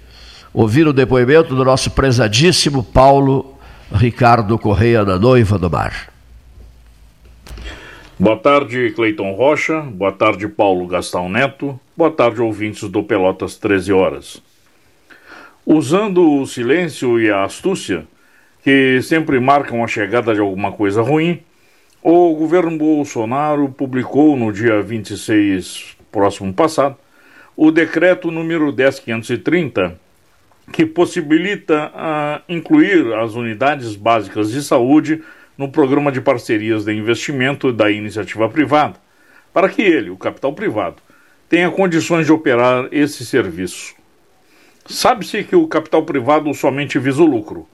[0.53, 3.57] ouvir o depoimento do nosso prezadíssimo Paulo
[3.91, 6.13] Ricardo Correia da Noiva do Mar.
[8.19, 9.81] Boa tarde, Cleiton Rocha.
[9.81, 11.79] Boa tarde, Paulo Gastão Neto.
[11.97, 14.43] Boa tarde, ouvintes do Pelotas 13 Horas.
[15.65, 18.05] Usando o silêncio e a astúcia,
[18.63, 21.41] que sempre marcam a chegada de alguma coisa ruim,
[22.03, 26.97] o governo Bolsonaro publicou no dia 26 próximo passado
[27.57, 29.99] o decreto número 10530,
[30.71, 35.23] que possibilita ah, incluir as unidades básicas de saúde
[35.57, 38.95] no programa de parcerias de investimento da iniciativa privada,
[39.53, 40.97] para que ele, o capital privado,
[41.49, 43.95] tenha condições de operar esse serviço.
[44.87, 47.69] Sabe-se que o capital privado somente visa o lucro,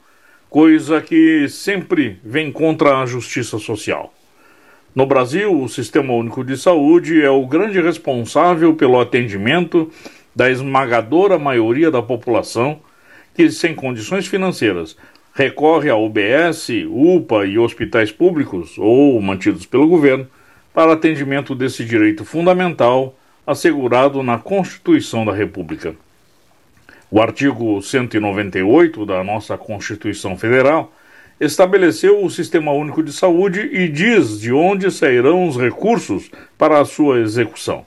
[0.51, 4.12] coisa que sempre vem contra a justiça social.
[4.95, 9.91] No Brasil, o Sistema Único de Saúde é o grande responsável pelo atendimento
[10.39, 12.78] da esmagadora maioria da população
[13.34, 14.97] que, sem condições financeiras,
[15.34, 20.28] recorre a UBS, UPA e hospitais públicos ou mantidos pelo governo
[20.72, 25.97] para atendimento desse direito fundamental assegurado na Constituição da República.
[27.11, 30.93] O artigo 198 da nossa Constituição Federal
[31.41, 36.84] estabeleceu o Sistema Único de Saúde e diz de onde sairão os recursos para a
[36.84, 37.84] sua execução.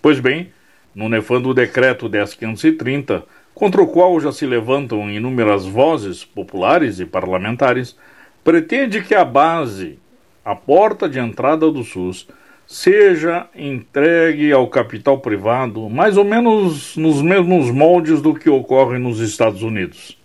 [0.00, 0.52] Pois bem,
[0.98, 3.22] no nefando decreto 10530,
[3.54, 7.96] contra o qual já se levantam inúmeras vozes populares e parlamentares,
[8.42, 9.96] pretende que a base,
[10.44, 12.26] a porta de entrada do SUS,
[12.66, 19.20] seja entregue ao capital privado, mais ou menos nos mesmos moldes do que ocorre nos
[19.20, 20.18] Estados Unidos.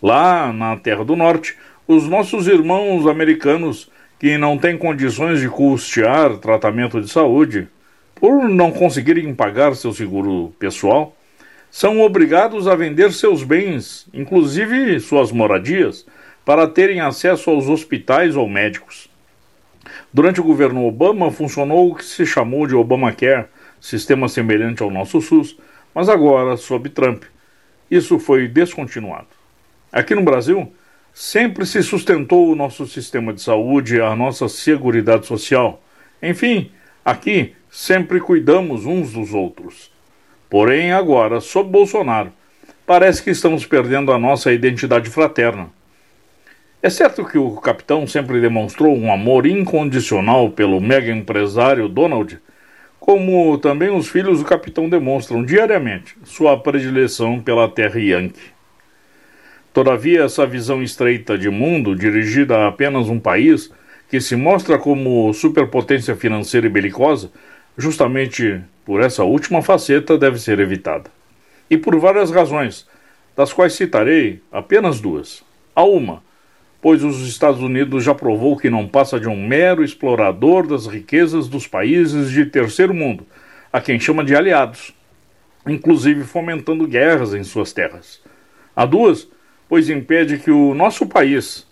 [0.00, 6.38] Lá na Terra do Norte, os nossos irmãos americanos que não têm condições de custear
[6.38, 7.68] tratamento de saúde,
[8.14, 11.16] por não conseguirem pagar seu seguro pessoal,
[11.70, 16.06] são obrigados a vender seus bens, inclusive suas moradias,
[16.44, 19.08] para terem acesso aos hospitais ou médicos.
[20.12, 23.46] Durante o governo Obama funcionou o que se chamou de Obamacare,
[23.80, 25.58] sistema semelhante ao nosso SUS,
[25.94, 27.24] mas agora, sob Trump,
[27.90, 29.26] isso foi descontinuado.
[29.92, 30.72] Aqui no Brasil,
[31.12, 35.82] sempre se sustentou o nosso sistema de saúde, a nossa seguridade social.
[36.22, 36.70] Enfim,
[37.04, 39.90] aqui sempre cuidamos uns dos outros.
[40.48, 42.32] Porém, agora, sob Bolsonaro,
[42.86, 45.70] parece que estamos perdendo a nossa identidade fraterna.
[46.80, 52.38] É certo que o capitão sempre demonstrou um amor incondicional pelo mega empresário Donald,
[53.00, 58.54] como também os filhos do capitão demonstram diariamente sua predileção pela terra Yankee.
[59.72, 63.68] Todavia, essa visão estreita de mundo, dirigida a apenas um país,
[64.08, 67.32] que se mostra como superpotência financeira e belicosa,
[67.76, 71.10] justamente por essa última faceta deve ser evitada.
[71.70, 72.86] E por várias razões,
[73.36, 75.42] das quais citarei apenas duas.
[75.74, 76.22] A uma,
[76.80, 81.48] pois os Estados Unidos já provou que não passa de um mero explorador das riquezas
[81.48, 83.26] dos países de terceiro mundo,
[83.72, 84.94] a quem chama de aliados,
[85.66, 88.20] inclusive fomentando guerras em suas terras.
[88.76, 89.26] A duas,
[89.68, 91.66] pois impede que o nosso país,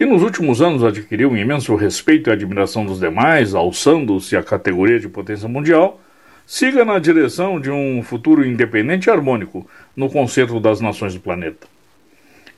[0.00, 4.98] que nos últimos anos adquiriu um imenso respeito e admiração dos demais, alçando-se à categoria
[4.98, 6.00] de potência mundial,
[6.46, 11.66] siga na direção de um futuro independente e harmônico no concerto das nações do planeta.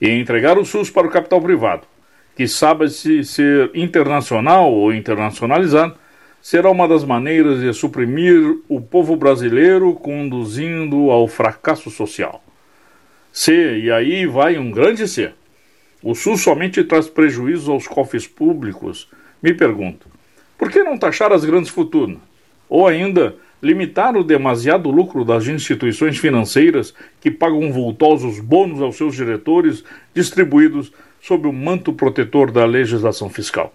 [0.01, 1.83] E entregar o SUS para o capital privado,
[2.37, 5.97] que sabe-se ser internacional ou internacionalizado,
[6.41, 12.41] será uma das maneiras de suprimir o povo brasileiro, conduzindo ao fracasso social.
[13.33, 15.33] C, e aí vai um grande C.
[16.03, 19.09] O SUS somente traz prejuízos aos cofres públicos.
[19.43, 20.09] Me pergunto,
[20.59, 22.19] por que não taxar as grandes fortunas?
[22.69, 29.15] Ou ainda, limitar o demasiado lucro das instituições financeiras que pagam vultosos bônus aos seus
[29.15, 33.73] diretores, distribuídos sob o manto protetor da legislação fiscal.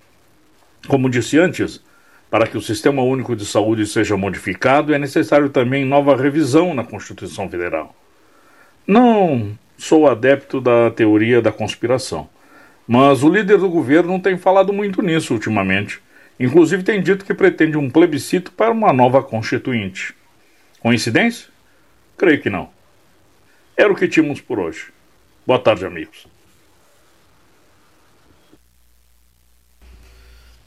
[0.87, 1.81] Como disse antes,
[2.29, 6.83] para que o Sistema Único de Saúde seja modificado, é necessário também nova revisão na
[6.83, 7.95] Constituição Federal.
[8.85, 12.29] Não sou adepto da teoria da conspiração,
[12.87, 15.99] mas o líder do governo tem falado muito nisso ultimamente.
[16.39, 20.13] Inclusive tem dito que pretende um plebiscito para uma nova constituinte.
[20.79, 21.49] Coincidência?
[22.17, 22.69] Creio que não.
[23.75, 24.87] Era o que tínhamos por hoje.
[25.45, 26.27] Boa tarde, amigos.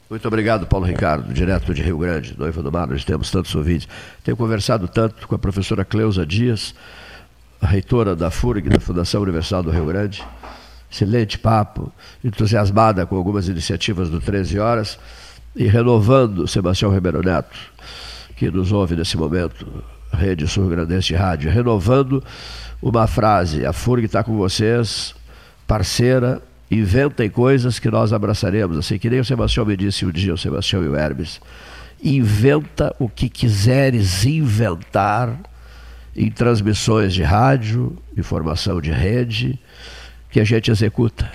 [0.09, 2.85] Muito obrigado, Paulo Ricardo, direto de Rio Grande, noiva do Mar.
[2.85, 3.87] Nós temos tantos ouvintes.
[4.21, 6.75] Tenho conversado tanto com a professora Cleusa Dias,
[7.61, 10.25] a reitora da FURG, da Fundação Universal do Rio Grande.
[10.91, 11.91] Excelente papo,
[12.23, 14.99] entusiasmada com algumas iniciativas do 13 Horas
[15.55, 17.57] e renovando Sebastião Ribeiro Neto,
[18.35, 19.65] que nos ouve nesse momento,
[20.11, 22.21] Rede Sul Grandense Rádio, renovando
[22.81, 25.15] uma frase: a FURG está com vocês,
[25.65, 30.33] parceira Inventem coisas que nós abraçaremos, assim que nem o Sebastião me disse um dia,
[30.33, 31.41] o Sebastião e o Hermes.
[32.01, 35.37] Inventa o que quiseres inventar
[36.15, 39.59] em transmissões de rádio, informação de rede,
[40.29, 41.29] que a gente executa.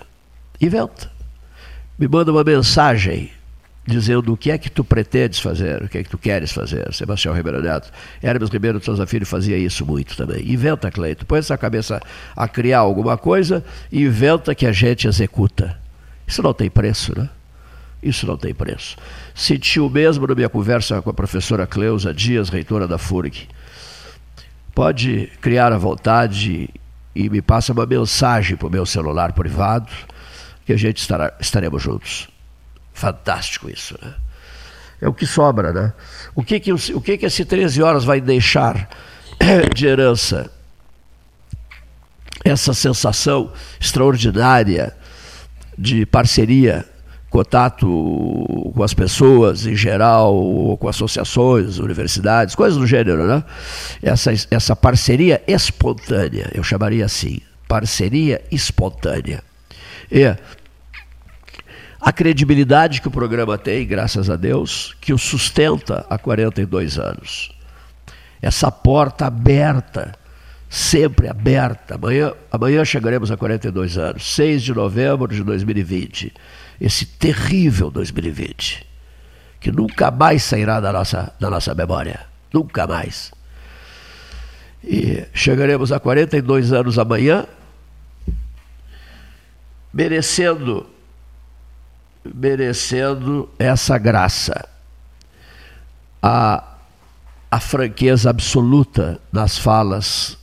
[0.60, 1.10] Inventa.
[1.98, 3.30] Me manda uma mensagem
[3.86, 6.92] dizendo o que é que tu pretendes fazer, o que é que tu queres fazer.
[6.92, 7.90] Sebastião Ribeiro Neto.
[8.22, 10.42] Hermes Ribeiro Souza Filho fazia isso muito também.
[10.50, 11.24] Inventa, Cleito.
[11.24, 12.00] Põe essa cabeça
[12.34, 15.78] a criar alguma coisa e inventa que a gente executa.
[16.26, 17.28] Isso não tem preço, né?
[18.02, 18.96] Isso não tem preço.
[19.34, 23.48] Senti o mesmo na minha conversa com a professora Cleusa Dias, reitora da FURG.
[24.76, 26.68] Pode criar à vontade
[27.14, 29.90] e me passa uma mensagem para o meu celular privado
[30.66, 32.28] que a gente estará, estaremos juntos.
[32.92, 34.12] Fantástico isso, né?
[35.00, 35.94] É o que sobra, né?
[36.34, 38.90] O que que, o que, que esse 13 horas vai deixar
[39.74, 40.52] de herança?
[42.44, 44.94] Essa sensação extraordinária
[45.78, 46.86] de parceria,
[47.36, 47.86] contato
[48.74, 53.44] com as pessoas em geral, com associações, universidades, coisas do gênero, né?
[54.02, 59.42] Essa, essa parceria espontânea, eu chamaria assim, parceria espontânea.
[60.10, 60.24] E
[62.00, 67.54] a credibilidade que o programa tem, graças a Deus, que o sustenta há 42 anos.
[68.40, 70.14] Essa porta aberta,
[70.70, 71.96] sempre aberta.
[71.96, 76.32] Amanhã, amanhã chegaremos a 42 anos, 6 de novembro de 2020.
[76.80, 78.86] Esse terrível 2020,
[79.60, 82.20] que nunca mais sairá da nossa, da nossa memória.
[82.52, 83.32] Nunca mais.
[84.84, 87.46] E chegaremos a 42 anos amanhã,
[89.92, 90.86] merecendo
[92.34, 94.68] merecendo essa graça.
[96.22, 96.76] A,
[97.50, 100.36] a franqueza absoluta nas falas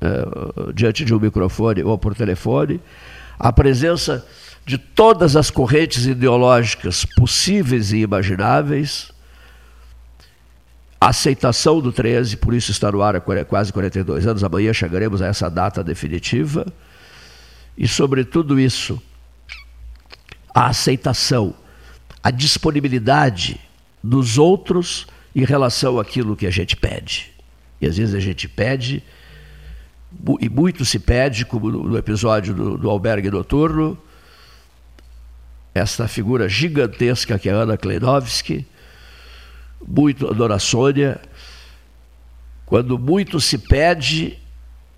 [0.00, 2.80] eh, diante de um microfone ou por telefone,
[3.38, 4.26] a presença
[4.64, 9.12] de todas as correntes ideológicas possíveis e imagináveis,
[11.00, 15.22] a aceitação do 13, por isso está no ar há quase 42 anos, amanhã chegaremos
[15.22, 16.66] a essa data definitiva,
[17.76, 19.00] e sobre tudo isso,
[20.54, 21.54] a aceitação,
[22.22, 23.58] a disponibilidade
[24.02, 27.30] dos outros em relação àquilo que a gente pede.
[27.80, 29.02] E às vezes a gente pede,
[30.38, 33.96] e muito se pede, como no episódio do, do albergue noturno,
[35.74, 38.66] essa figura gigantesca que é Ana Kleinovski,
[39.86, 41.20] muito a Dona Sônia,
[42.66, 44.38] quando muito se pede,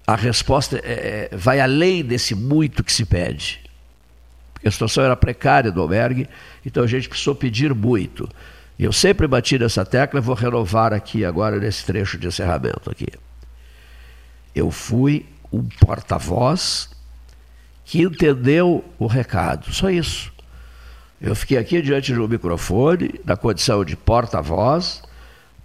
[0.07, 3.62] a resposta é, é vai além desse muito que se pede
[4.66, 6.28] a situação era precária do albergue,
[6.65, 8.28] então a gente precisou pedir muito.
[8.78, 13.09] E eu sempre bati nessa tecla vou renovar aqui agora nesse trecho de encerramento aqui.
[14.55, 16.90] Eu fui um porta-voz
[17.85, 20.32] que entendeu o recado, só isso.
[21.23, 25.01] Eu fiquei aqui diante do microfone, na condição de porta-voz,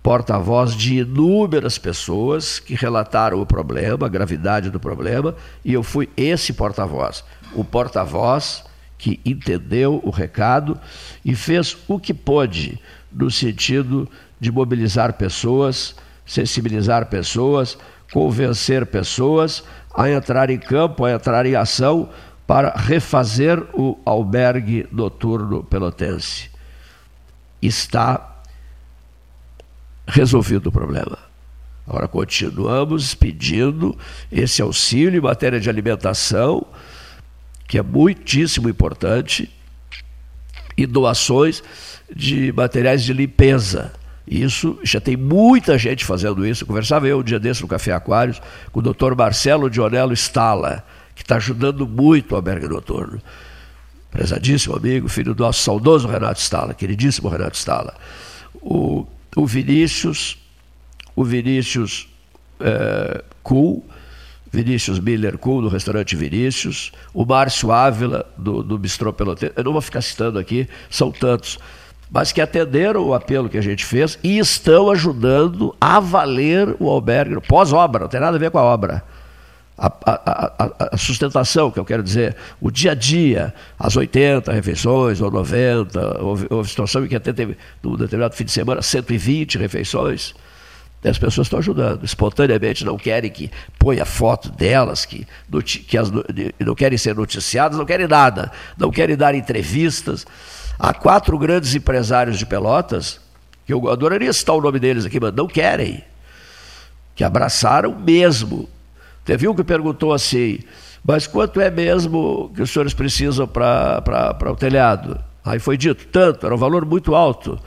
[0.04, 5.36] porta-voz de inúmeras pessoas que relataram o problema, a gravidade do problema,
[5.66, 7.24] e eu fui esse porta-voz.
[7.56, 8.64] O porta-voz
[9.00, 10.80] que entendeu o recado
[11.26, 12.80] e fez o que pôde
[13.12, 14.08] no sentido
[14.40, 17.76] de mobilizar pessoas, sensibilizar pessoas,
[18.14, 19.64] convencer pessoas
[19.96, 22.10] a entrar em campo, a entrar em ação
[22.48, 26.50] para refazer o albergue noturno pelotense.
[27.62, 28.42] Está
[30.08, 31.20] resolvido o problema.
[31.86, 33.98] Agora continuamos pedindo
[34.32, 36.66] esse auxílio em matéria de alimentação,
[37.68, 39.54] que é muitíssimo importante,
[40.78, 41.62] e doações
[42.14, 43.92] de materiais de limpeza.
[44.26, 46.66] Isso, já tem muita gente fazendo isso.
[46.66, 48.42] Conversava eu um dia desse no Café Aquários
[48.72, 50.86] com o doutor Marcelo Dionello Stala,
[51.18, 53.20] que está ajudando muito o albergue noturno.
[54.12, 57.96] Prezadíssimo amigo, filho do nosso saudoso Renato Stala, queridíssimo Renato Stala.
[58.62, 60.38] O, o Vinícius,
[61.16, 62.08] o Vinícius
[62.60, 63.84] é, Cool,
[64.52, 69.54] Vinícius Miller Cool, do restaurante Vinícius, o Márcio Ávila, do, do Bistrô Pelotense.
[69.56, 71.58] Eu não vou ficar citando aqui, são tantos
[72.10, 76.90] mas que atenderam o apelo que a gente fez e estão ajudando a valer o
[76.90, 79.04] albergue pós-obra, não tem nada a ver com a obra.
[79.78, 85.22] A, a, a, sustentação, que eu quero dizer, o dia a dia, as 80 refeições,
[85.22, 89.60] ou 90, houve, houve situação em que até teve, num determinado fim de semana, 120
[89.60, 90.34] refeições.
[91.04, 95.28] E as pessoas estão ajudando, espontaneamente, não querem que ponha foto delas, que,
[95.88, 96.12] que as,
[96.60, 100.26] não querem ser noticiadas, não querem nada, não querem dar entrevistas.
[100.80, 103.20] Há quatro grandes empresários de Pelotas,
[103.66, 106.04] que eu adoraria citar o nome deles aqui, mas não querem,
[107.16, 108.68] que abraçaram mesmo.
[109.28, 110.60] Teve um que perguntou assim,
[111.04, 115.20] mas quanto é mesmo que os senhores precisam para o telhado?
[115.44, 117.60] Aí foi dito, tanto, era um valor muito alto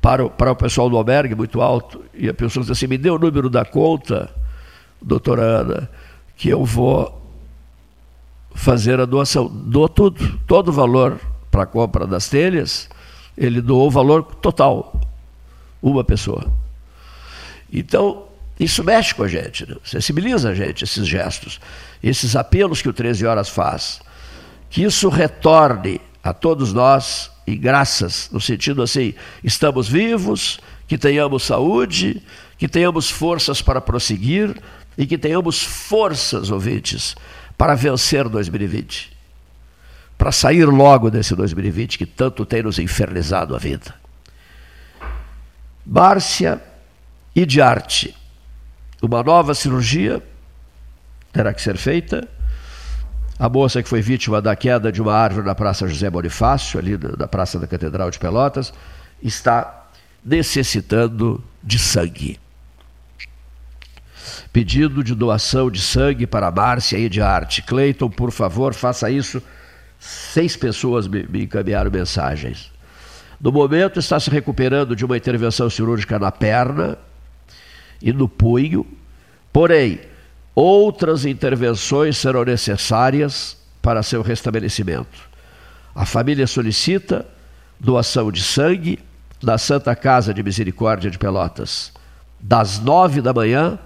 [0.00, 2.04] para o, para o pessoal do albergue, muito alto.
[2.12, 4.28] E a pessoa disse assim, me dê o número da conta,
[5.00, 5.88] doutora Ana,
[6.36, 7.22] que eu vou
[8.52, 9.46] fazer a doação.
[9.46, 12.90] Dou tudo, todo o valor para a compra das telhas,
[13.38, 15.00] ele doou o valor total,
[15.80, 16.44] uma pessoa.
[17.72, 18.24] Então,
[18.60, 19.76] isso mexe com a gente, né?
[19.82, 21.58] sensibiliza a gente, esses gestos,
[22.02, 24.00] esses apelos que o 13 Horas faz.
[24.68, 31.42] Que isso retorne a todos nós e graças, no sentido assim, estamos vivos, que tenhamos
[31.44, 32.22] saúde,
[32.58, 34.54] que tenhamos forças para prosseguir
[34.96, 37.16] e que tenhamos forças, ouvintes,
[37.56, 39.20] para vencer 2020
[40.20, 43.94] para sair logo desse 2020 que tanto tem nos infernizado a vida.
[45.86, 46.62] Márcia
[47.34, 48.14] e de arte.
[49.02, 50.22] Uma nova cirurgia
[51.32, 52.28] terá que ser feita.
[53.38, 56.96] A moça que foi vítima da queda de uma árvore na Praça José Bonifácio, ali
[56.96, 58.72] da Praça da Catedral de Pelotas,
[59.22, 59.88] está
[60.22, 62.38] necessitando de sangue.
[64.52, 67.62] Pedido de doação de sangue para Márcia e de arte.
[67.62, 69.42] Cleiton, por favor, faça isso
[70.00, 72.72] Seis pessoas me, me encaminharam mensagens.
[73.38, 76.96] No momento, está se recuperando de uma intervenção cirúrgica na perna
[78.00, 78.86] e no punho,
[79.52, 80.00] porém,
[80.54, 85.28] outras intervenções serão necessárias para seu restabelecimento.
[85.94, 87.26] A família solicita
[87.78, 88.98] doação de sangue
[89.42, 91.92] na Santa Casa de Misericórdia de Pelotas,
[92.38, 93.78] das nove da manhã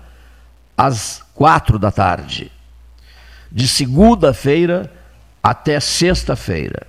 [0.77, 2.51] às quatro da tarde.
[3.51, 4.93] De segunda-feira
[5.43, 6.86] até sexta-feira.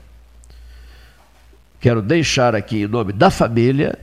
[1.80, 4.00] Quero deixar aqui em nome da família,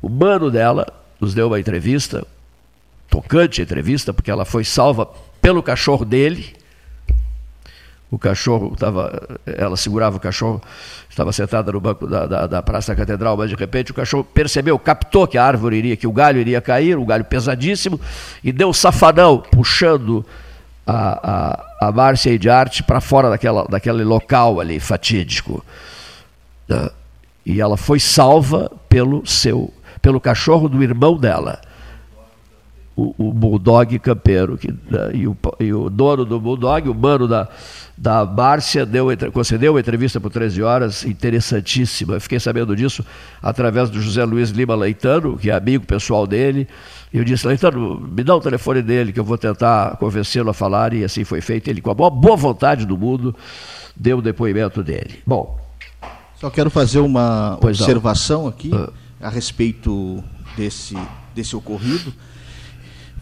[0.00, 2.26] o mano dela nos deu uma entrevista,
[3.08, 5.08] tocante entrevista, porque ela foi salva
[5.40, 6.52] pelo cachorro dele.
[8.10, 10.60] O cachorro estava, ela segurava o cachorro,
[11.08, 14.24] estava sentada no banco da, da, da, Praça da Catedral, mas de repente o cachorro
[14.24, 18.00] percebeu, captou que a árvore iria, que o galho iria cair, um galho pesadíssimo,
[18.42, 20.26] e deu um safanão, puxando
[20.84, 25.64] a, a, a Márcia de arte para fora daquela, daquele local ali fatídico.
[26.68, 26.90] Né?
[27.46, 29.72] E ela foi salva pelo seu
[30.02, 31.60] pelo cachorro do irmão dela,
[32.96, 34.58] o, o bulldog campeiro.
[34.58, 35.10] Que, né?
[35.14, 37.48] e, o, e o dono do bulldog, o mano da,
[37.96, 42.14] da Márcia deu, concedeu uma entrevista por 13 horas interessantíssima.
[42.14, 43.04] Eu fiquei sabendo disso
[43.40, 46.68] através do José Luiz Lima Leitano, que é amigo pessoal dele.
[47.12, 50.54] E eu disse, Leitano, me dá o telefone dele que eu vou tentar convencê-lo a
[50.54, 50.92] falar.
[50.92, 51.68] E assim foi feito.
[51.68, 53.34] Ele, com a boa vontade do mundo,
[53.96, 55.20] deu o depoimento dele.
[55.24, 55.60] Bom.
[56.36, 58.48] Só quero fazer uma observação não.
[58.48, 58.90] aqui ah.
[59.22, 60.22] A respeito
[60.56, 60.96] desse,
[61.34, 62.12] desse ocorrido.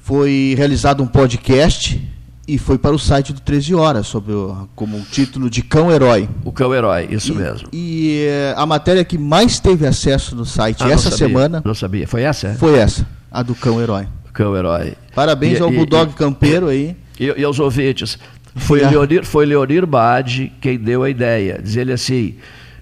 [0.02, 2.01] Foi realizado um podcast
[2.48, 5.89] E foi para o site do 13 Horas, sobre o, como o título de Cão
[5.93, 6.28] Herói.
[6.44, 7.68] O Cão Herói, isso e, mesmo.
[7.72, 11.62] E é, a matéria que mais teve acesso no site Ah, essa não sabia, semana.
[11.64, 12.09] Não sabia.
[12.09, 12.48] Foi essa?
[12.48, 12.55] é?
[12.55, 14.09] Foi essa, a do Cão Herói.
[14.32, 14.94] Cão Herói.
[15.14, 16.97] Parabéns E- ao e- Bulldog Campeiro aí.
[17.20, 18.18] E, aos ouvintes.
[18.56, 21.60] Foi, Leonir, foi Leonir Bade quem deu a ideia.
[21.62, 22.35] Diz ele assim: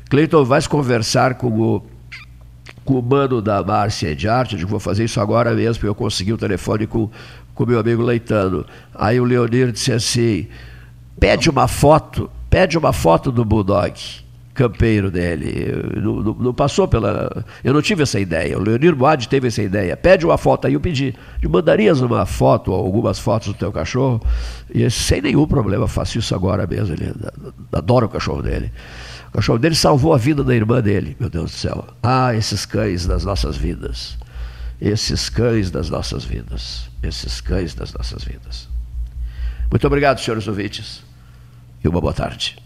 [0.08, 1.86] Cleiton, vais conversar com o,
[2.88, 4.54] com o mano da Márcia de Arte?
[4.54, 7.10] Eu digo, vou fazer isso agora mesmo, eu consegui o telefone com
[7.54, 8.64] o meu amigo Leitano.
[8.94, 10.46] Aí o Leonir disse assim:
[11.20, 13.92] pede uma foto, pede uma foto do Bulldog
[14.54, 15.70] campeiro dele.
[16.02, 17.44] Não, não- não passou pela.
[17.62, 18.58] Eu não tive essa ideia.
[18.58, 19.94] O Leonir Boade teve essa ideia.
[19.94, 21.14] Pede uma foto aí, eu pedi.
[21.48, 24.20] Mandarias uma foto, algumas fotos do teu cachorro?
[24.74, 26.94] E sem nenhum problema, faço isso agora mesmo.
[26.94, 27.12] Ele
[27.70, 28.72] adora o cachorro dele.
[29.38, 31.86] Cachorro dele salvou a vida da irmã dele, meu Deus do céu.
[32.02, 34.18] Ah, esses cães das nossas vidas.
[34.80, 36.90] Esses cães das nossas vidas.
[37.04, 38.68] Esses cães das nossas vidas.
[39.70, 41.04] Muito obrigado, senhores ouvintes.
[41.84, 42.56] E uma boa tarde.